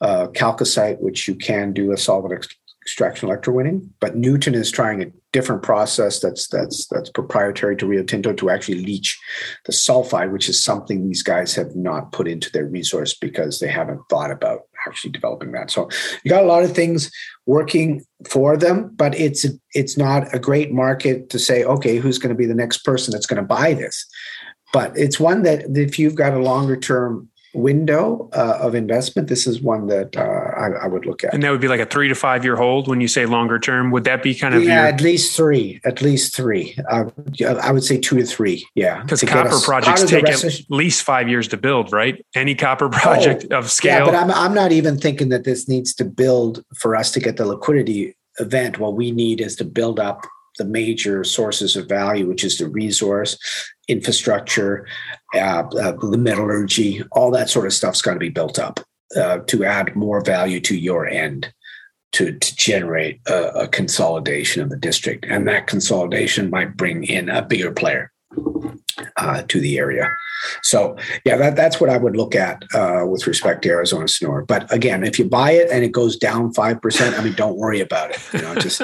uh, 0.00 0.28
chalcocite, 0.28 1.00
which 1.00 1.26
you 1.26 1.34
can 1.34 1.72
do 1.72 1.92
a 1.92 1.96
solvent 1.96 2.34
ex- 2.34 2.54
extraction 2.86 3.28
electrowinning. 3.28 3.88
But 4.00 4.14
Nuton 4.14 4.54
is 4.54 4.70
trying 4.70 5.02
a 5.02 5.10
different 5.32 5.64
process 5.64 6.20
that's 6.20 6.46
that's 6.46 6.86
that's 6.86 7.10
proprietary 7.10 7.76
to 7.76 7.86
Rio 7.86 8.04
Tinto 8.04 8.32
to 8.34 8.48
actually 8.48 8.84
leach 8.84 9.18
the 9.64 9.72
sulfide, 9.72 10.30
which 10.30 10.48
is 10.48 10.62
something 10.62 11.08
these 11.08 11.22
guys 11.22 11.52
have 11.56 11.74
not 11.74 12.12
put 12.12 12.28
into 12.28 12.50
their 12.52 12.66
resource 12.66 13.12
because 13.12 13.58
they 13.58 13.66
haven't 13.66 14.00
thought 14.08 14.30
about 14.30 14.60
actually 14.86 15.10
developing 15.10 15.50
that. 15.50 15.68
So 15.68 15.88
you 16.22 16.28
got 16.28 16.44
a 16.44 16.46
lot 16.46 16.62
of 16.62 16.76
things 16.76 17.10
working 17.44 18.04
for 18.30 18.56
them, 18.56 18.92
but 18.94 19.18
it's 19.18 19.44
it's 19.74 19.96
not 19.96 20.32
a 20.32 20.38
great 20.38 20.72
market 20.72 21.28
to 21.30 21.40
say, 21.40 21.64
okay, 21.64 21.96
who's 21.96 22.18
going 22.18 22.34
to 22.34 22.38
be 22.38 22.46
the 22.46 22.54
next 22.54 22.78
person 22.84 23.10
that's 23.10 23.26
going 23.26 23.42
to 23.42 23.54
buy 23.56 23.74
this? 23.74 24.06
But 24.72 24.96
it's 24.96 25.18
one 25.18 25.42
that 25.42 25.64
if 25.76 25.98
you've 25.98 26.14
got 26.14 26.34
a 26.34 26.38
longer 26.38 26.76
term 26.76 27.28
window 27.52 28.28
uh, 28.32 28.58
of 28.60 28.74
investment, 28.76 29.26
this 29.26 29.46
is 29.46 29.60
one 29.60 29.88
that 29.88 30.16
uh, 30.16 30.45
I, 30.66 30.84
I, 30.84 30.86
would 30.86 31.06
look 31.06 31.24
at. 31.24 31.34
And 31.34 31.42
that 31.42 31.50
would 31.50 31.60
be 31.60 31.68
like 31.68 31.80
a 31.80 31.86
three 31.86 32.08
to 32.08 32.14
five 32.14 32.44
year 32.44 32.56
hold 32.56 32.88
when 32.88 33.00
you 33.00 33.08
say 33.08 33.26
longer 33.26 33.58
term. 33.58 33.90
Would 33.90 34.04
that 34.04 34.22
be 34.22 34.34
kind 34.34 34.54
of 34.54 34.62
yeah, 34.62 34.82
your... 34.82 34.94
at 34.94 35.00
least 35.00 35.36
three, 35.36 35.80
at 35.84 36.02
least 36.02 36.34
three. 36.34 36.76
Uh, 36.90 37.04
I 37.62 37.72
would 37.72 37.84
say 37.84 37.98
two 37.98 38.16
to 38.16 38.26
three. 38.26 38.66
Yeah, 38.74 39.02
because 39.02 39.22
copper 39.22 39.58
projects 39.60 40.04
take 40.04 40.28
at 40.28 40.44
least 40.68 41.02
five 41.02 41.28
years 41.28 41.48
to 41.48 41.56
build, 41.56 41.92
right? 41.92 42.24
Any 42.34 42.54
copper 42.54 42.88
project 42.90 43.46
oh, 43.50 43.58
of 43.58 43.70
scale. 43.70 44.06
Yeah, 44.06 44.12
but 44.12 44.14
I'm 44.14 44.30
I'm 44.30 44.54
not 44.54 44.72
even 44.72 44.98
thinking 44.98 45.28
that 45.30 45.44
this 45.44 45.68
needs 45.68 45.94
to 45.94 46.04
build 46.04 46.64
for 46.76 46.96
us 46.96 47.10
to 47.12 47.20
get 47.20 47.36
the 47.36 47.46
liquidity 47.46 48.16
event. 48.38 48.78
What 48.78 48.94
we 48.94 49.10
need 49.10 49.40
is 49.40 49.56
to 49.56 49.64
build 49.64 50.00
up 50.00 50.26
the 50.58 50.64
major 50.64 51.22
sources 51.22 51.76
of 51.76 51.86
value, 51.86 52.26
which 52.26 52.42
is 52.42 52.56
the 52.56 52.66
resource, 52.66 53.38
infrastructure, 53.88 54.86
uh, 55.34 55.64
uh, 55.78 55.92
the 55.92 56.16
metallurgy, 56.16 57.02
all 57.12 57.30
that 57.30 57.50
sort 57.50 57.66
of 57.66 57.74
stuff's 57.74 58.00
got 58.00 58.14
to 58.14 58.18
be 58.18 58.30
built 58.30 58.58
up 58.58 58.80
uh, 59.14 59.38
to 59.46 59.64
add 59.64 59.94
more 59.94 60.20
value 60.20 60.60
to 60.60 60.76
your 60.76 61.06
end. 61.06 61.52
To, 62.12 62.32
to 62.32 62.56
generate 62.56 63.20
a, 63.26 63.64
a 63.64 63.68
consolidation 63.68 64.62
of 64.62 64.70
the 64.70 64.76
district. 64.78 65.26
And 65.28 65.46
that 65.48 65.66
consolidation 65.66 66.48
might 66.48 66.74
bring 66.74 67.04
in 67.04 67.28
a 67.28 67.42
bigger 67.42 67.72
player 67.72 68.10
uh, 69.16 69.42
to 69.48 69.60
the 69.60 69.78
area. 69.78 70.08
So 70.62 70.96
yeah, 71.24 71.36
that, 71.36 71.56
that's 71.56 71.80
what 71.80 71.90
I 71.90 71.96
would 71.96 72.16
look 72.16 72.34
at 72.34 72.62
uh, 72.74 73.04
with 73.06 73.26
respect 73.26 73.62
to 73.62 73.68
Arizona 73.70 74.08
Sonora. 74.08 74.44
But 74.44 74.72
again, 74.72 75.04
if 75.04 75.18
you 75.18 75.28
buy 75.28 75.52
it 75.52 75.70
and 75.70 75.84
it 75.84 75.92
goes 75.92 76.16
down 76.16 76.52
five 76.52 76.80
percent, 76.80 77.18
I 77.18 77.24
mean, 77.24 77.34
don't 77.34 77.56
worry 77.56 77.80
about 77.80 78.10
it. 78.10 78.20
You 78.32 78.42
know, 78.42 78.54
just 78.54 78.82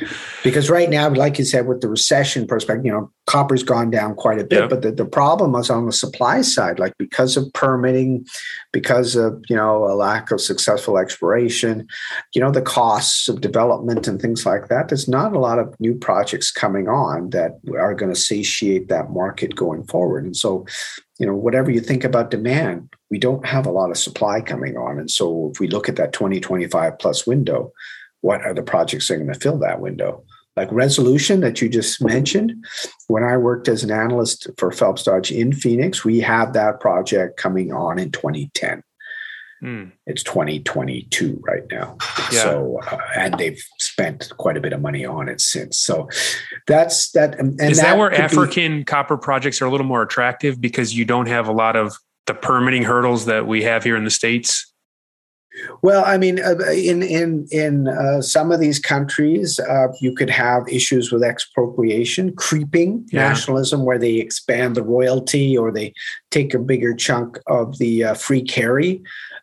because 0.44 0.70
right 0.70 0.88
now, 0.88 1.10
like 1.10 1.38
you 1.38 1.44
said, 1.44 1.66
with 1.66 1.80
the 1.80 1.88
recession 1.88 2.46
perspective, 2.46 2.86
you 2.86 2.92
know, 2.92 3.10
copper's 3.32 3.62
gone 3.62 3.90
down 3.90 4.14
quite 4.14 4.38
a 4.38 4.44
bit. 4.44 4.60
Yeah. 4.60 4.66
But 4.66 4.82
the, 4.82 4.92
the 4.92 5.06
problem 5.06 5.54
is 5.54 5.70
on 5.70 5.86
the 5.86 5.92
supply 5.92 6.42
side, 6.42 6.78
like 6.78 6.92
because 6.98 7.38
of 7.38 7.50
permitting, 7.54 8.26
because 8.72 9.16
of 9.16 9.42
you 9.48 9.56
know 9.56 9.84
a 9.84 9.94
lack 9.94 10.30
of 10.30 10.40
successful 10.40 10.98
exploration, 10.98 11.88
you 12.34 12.42
know, 12.42 12.50
the 12.50 12.60
costs 12.60 13.28
of 13.30 13.40
development 13.40 14.06
and 14.06 14.20
things 14.20 14.44
like 14.44 14.68
that. 14.68 14.88
There's 14.88 15.08
not 15.08 15.32
a 15.32 15.38
lot 15.38 15.58
of 15.58 15.74
new 15.80 15.94
projects 15.94 16.50
coming 16.50 16.88
on 16.88 17.30
that 17.30 17.52
are 17.78 17.94
going 17.94 18.12
to 18.12 18.20
satiate 18.20 18.88
that 18.88 19.10
market 19.10 19.56
going 19.56 19.84
forward. 19.84 20.24
And 20.24 20.36
so 20.36 20.66
you 21.18 21.26
know, 21.26 21.34
whatever 21.34 21.70
you 21.70 21.80
think 21.80 22.04
about 22.04 22.32
demand, 22.32 22.88
we 23.10 23.18
don't 23.18 23.46
have 23.46 23.64
a 23.64 23.70
lot 23.70 23.90
of 23.90 23.96
supply 23.96 24.40
coming 24.40 24.76
on. 24.76 24.98
And 24.98 25.10
so 25.10 25.50
if 25.52 25.60
we 25.60 25.68
look 25.68 25.88
at 25.88 25.96
that 25.96 26.12
2025 26.12 26.98
plus 26.98 27.26
window, 27.26 27.72
what 28.22 28.42
are 28.42 28.54
the 28.54 28.62
projects 28.62 29.06
that 29.06 29.14
are 29.14 29.18
going 29.18 29.32
to 29.32 29.38
fill 29.38 29.58
that 29.58 29.80
window? 29.80 30.24
Like 30.56 30.70
resolution 30.70 31.40
that 31.40 31.62
you 31.62 31.68
just 31.68 32.02
mentioned. 32.04 32.52
When 33.08 33.22
I 33.22 33.36
worked 33.36 33.68
as 33.68 33.82
an 33.82 33.90
analyst 33.90 34.48
for 34.58 34.70
Phelps 34.70 35.04
Dodge 35.04 35.32
in 35.32 35.52
Phoenix, 35.52 36.04
we 36.04 36.20
have 36.20 36.52
that 36.52 36.80
project 36.80 37.36
coming 37.36 37.72
on 37.72 37.98
in 37.98 38.10
2010. 38.10 38.82
Mm. 39.62 39.92
It's 40.06 40.24
2022 40.24 41.40
right 41.46 41.62
now. 41.70 41.96
Yeah. 42.32 42.42
So, 42.42 42.80
uh, 42.90 42.98
and 43.16 43.38
they've 43.38 43.62
spent 43.78 44.32
quite 44.36 44.56
a 44.56 44.60
bit 44.60 44.72
of 44.72 44.80
money 44.80 45.04
on 45.04 45.28
it 45.28 45.40
since. 45.40 45.78
So, 45.78 46.08
that's 46.66 47.12
that. 47.12 47.38
And 47.38 47.60
Is 47.60 47.76
that, 47.76 47.84
that 47.84 47.98
where 47.98 48.12
African 48.12 48.78
be, 48.78 48.84
copper 48.84 49.16
projects 49.16 49.62
are 49.62 49.66
a 49.66 49.70
little 49.70 49.86
more 49.86 50.02
attractive 50.02 50.60
because 50.60 50.96
you 50.96 51.04
don't 51.04 51.28
have 51.28 51.46
a 51.46 51.52
lot 51.52 51.76
of 51.76 51.96
the 52.26 52.34
permitting 52.34 52.82
hurdles 52.82 53.26
that 53.26 53.46
we 53.46 53.62
have 53.62 53.84
here 53.84 53.96
in 53.96 54.04
the 54.04 54.10
states? 54.10 54.71
Well, 55.82 56.04
I 56.04 56.16
mean, 56.16 56.40
uh, 56.40 56.56
in 56.72 57.02
in 57.02 57.46
in 57.50 57.88
uh, 57.88 58.22
some 58.22 58.52
of 58.52 58.60
these 58.60 58.78
countries, 58.78 59.58
uh, 59.60 59.88
you 60.00 60.14
could 60.14 60.30
have 60.30 60.66
issues 60.68 61.12
with 61.12 61.22
expropriation, 61.22 62.34
creeping 62.36 63.06
yeah. 63.12 63.28
nationalism, 63.28 63.84
where 63.84 63.98
they 63.98 64.14
expand 64.14 64.76
the 64.76 64.82
royalty 64.82 65.56
or 65.56 65.70
they 65.70 65.92
take 66.30 66.54
a 66.54 66.58
bigger 66.58 66.94
chunk 66.94 67.38
of 67.48 67.78
the 67.78 68.04
uh, 68.04 68.14
free 68.14 68.42
carry. 68.42 69.02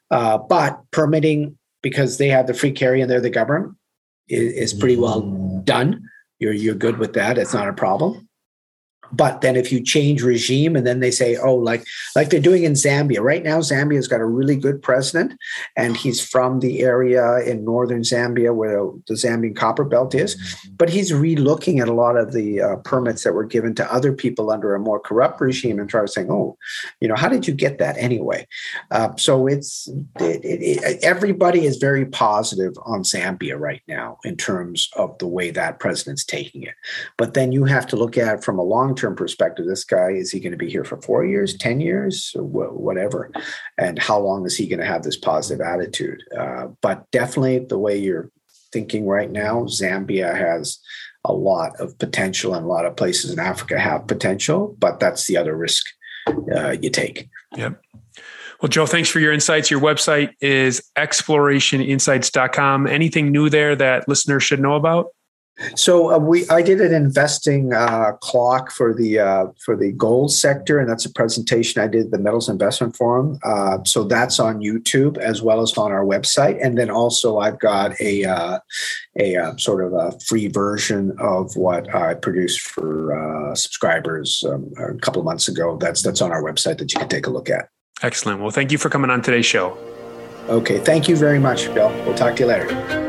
Uh, 0.09 0.37
but 0.37 0.79
permitting, 0.91 1.57
because 1.83 2.17
they 2.17 2.27
have 2.27 2.47
the 2.47 2.53
free 2.53 2.71
carry 2.71 3.01
and 3.01 3.11
they're 3.11 3.21
the 3.21 3.29
government, 3.29 3.75
is, 4.27 4.53
is 4.53 4.73
pretty 4.73 4.97
well 4.97 5.21
done. 5.63 6.01
You're 6.39 6.53
you're 6.53 6.75
good 6.75 6.97
with 6.97 7.13
that. 7.13 7.37
It's 7.37 7.53
not 7.53 7.67
a 7.67 7.73
problem. 7.73 8.28
But 9.11 9.41
then 9.41 9.55
if 9.55 9.71
you 9.71 9.81
change 9.81 10.23
regime 10.23 10.75
and 10.75 10.85
then 10.85 10.99
they 10.99 11.11
say, 11.11 11.35
oh, 11.37 11.55
like 11.55 11.85
like 12.15 12.29
they're 12.29 12.39
doing 12.39 12.63
in 12.63 12.73
Zambia. 12.73 13.21
Right 13.21 13.43
now, 13.43 13.59
Zambia's 13.59 14.07
got 14.07 14.21
a 14.21 14.25
really 14.25 14.55
good 14.55 14.81
president, 14.81 15.33
and 15.75 15.97
he's 15.97 16.25
from 16.25 16.59
the 16.59 16.81
area 16.81 17.39
in 17.39 17.65
northern 17.65 18.01
Zambia 18.01 18.53
where 18.53 18.79
the 19.07 19.15
Zambian 19.15 19.55
copper 19.55 19.83
belt 19.83 20.13
is. 20.15 20.37
But 20.77 20.89
he's 20.89 21.11
relooking 21.11 21.81
at 21.81 21.87
a 21.87 21.93
lot 21.93 22.17
of 22.17 22.33
the 22.33 22.61
uh, 22.61 22.75
permits 22.77 23.23
that 23.23 23.33
were 23.33 23.45
given 23.45 23.75
to 23.75 23.93
other 23.93 24.13
people 24.13 24.51
under 24.51 24.75
a 24.75 24.79
more 24.79 24.99
corrupt 24.99 25.41
regime 25.41 25.79
and 25.79 25.89
trying 25.89 26.05
to 26.05 26.11
saying, 26.11 26.31
oh, 26.31 26.57
you 26.99 27.07
know, 27.07 27.15
how 27.15 27.29
did 27.29 27.47
you 27.47 27.53
get 27.53 27.77
that 27.79 27.97
anyway? 27.97 28.47
Uh, 28.91 29.15
so 29.15 29.47
it's 29.47 29.87
it, 30.19 30.43
it, 30.43 30.61
it, 30.61 31.03
everybody 31.03 31.65
is 31.65 31.77
very 31.77 32.05
positive 32.05 32.73
on 32.85 33.03
Zambia 33.03 33.59
right 33.59 33.81
now 33.87 34.17
in 34.23 34.35
terms 34.35 34.89
of 34.95 35.17
the 35.19 35.27
way 35.27 35.51
that 35.51 35.79
president's 35.79 36.23
taking 36.23 36.63
it. 36.63 36.75
But 37.17 37.33
then 37.33 37.51
you 37.51 37.65
have 37.65 37.87
to 37.87 37.95
look 37.95 38.17
at 38.17 38.35
it 38.35 38.43
from 38.43 38.59
a 38.59 38.63
long 38.63 38.95
term 38.99 39.15
perspective, 39.15 39.65
this 39.65 39.83
guy 39.83 40.11
is 40.11 40.31
he 40.31 40.39
going 40.39 40.51
to 40.51 40.57
be 40.57 40.69
here 40.69 40.83
for 40.83 41.01
four 41.01 41.25
years, 41.25 41.57
ten 41.57 41.79
years, 41.79 42.31
whatever, 42.35 43.31
and 43.77 43.97
how 43.99 44.19
long 44.19 44.45
is 44.45 44.57
he 44.57 44.67
going 44.67 44.79
to 44.79 44.85
have 44.85 45.03
this 45.03 45.17
positive 45.17 45.65
attitude? 45.65 46.21
Uh, 46.37 46.67
but 46.81 47.09
definitely, 47.11 47.59
the 47.59 47.79
way 47.79 47.97
you're 47.97 48.29
thinking 48.71 49.07
right 49.07 49.31
now, 49.31 49.63
Zambia 49.63 50.35
has 50.35 50.79
a 51.25 51.33
lot 51.33 51.79
of 51.79 51.97
potential, 51.99 52.53
and 52.53 52.65
a 52.65 52.69
lot 52.69 52.85
of 52.85 52.95
places 52.95 53.31
in 53.31 53.39
Africa 53.39 53.79
have 53.79 54.07
potential, 54.07 54.75
but 54.79 54.99
that's 54.99 55.27
the 55.27 55.37
other 55.37 55.55
risk 55.55 55.85
uh, 56.55 56.75
you 56.81 56.89
take. 56.89 57.29
Yep. 57.55 57.81
Well, 58.61 58.69
Joe, 58.69 58.85
thanks 58.85 59.07
for 59.07 59.19
your 59.19 59.31
insights. 59.31 59.71
Your 59.71 59.79
website 59.79 60.33
is 60.41 60.81
explorationinsights.com. 60.97 62.87
Anything 62.87 63.31
new 63.31 63.49
there 63.49 63.75
that 63.75 64.07
listeners 64.07 64.43
should 64.43 64.59
know 64.59 64.75
about? 64.75 65.07
So 65.75 66.11
uh, 66.11 66.17
we, 66.19 66.47
I 66.49 66.61
did 66.61 66.81
an 66.81 66.93
investing 66.93 67.73
uh, 67.73 68.13
clock 68.21 68.71
for 68.71 68.93
the 68.93 69.19
uh, 69.19 69.47
for 69.63 69.75
the 69.75 69.91
gold 69.91 70.31
sector, 70.31 70.79
and 70.79 70.89
that's 70.89 71.05
a 71.05 71.11
presentation 71.11 71.81
I 71.81 71.87
did 71.87 72.05
at 72.05 72.11
the 72.11 72.19
Metals 72.19 72.49
Investment 72.49 72.95
Forum. 72.95 73.39
Uh, 73.43 73.79
so 73.83 74.03
that's 74.03 74.39
on 74.39 74.59
YouTube 74.59 75.17
as 75.17 75.41
well 75.41 75.61
as 75.61 75.77
on 75.77 75.91
our 75.91 76.05
website, 76.05 76.57
and 76.63 76.77
then 76.77 76.89
also 76.89 77.39
I've 77.39 77.59
got 77.59 77.99
a 77.99 78.23
uh, 78.25 78.59
a 79.19 79.35
uh, 79.35 79.57
sort 79.57 79.83
of 79.83 79.93
a 79.93 80.17
free 80.25 80.47
version 80.47 81.15
of 81.19 81.55
what 81.55 81.93
I 81.93 82.13
produced 82.13 82.61
for 82.61 83.53
subscribers 83.55 84.43
um, 84.47 84.71
a 84.77 84.93
couple 84.95 85.19
of 85.19 85.25
months 85.25 85.47
ago. 85.47 85.77
That's 85.77 86.01
that's 86.01 86.21
on 86.21 86.31
our 86.31 86.43
website 86.43 86.77
that 86.77 86.93
you 86.93 86.99
can 86.99 87.09
take 87.09 87.27
a 87.27 87.31
look 87.31 87.49
at. 87.49 87.69
Excellent. 88.01 88.39
Well, 88.39 88.51
thank 88.51 88.71
you 88.71 88.77
for 88.77 88.89
coming 88.89 89.09
on 89.09 89.21
today's 89.21 89.45
show. 89.45 89.77
Okay, 90.47 90.79
thank 90.79 91.07
you 91.07 91.15
very 91.15 91.39
much, 91.39 91.71
Bill. 91.73 91.89
We'll 92.05 92.15
talk 92.15 92.35
to 92.37 92.43
you 92.43 92.47
later. 92.47 93.08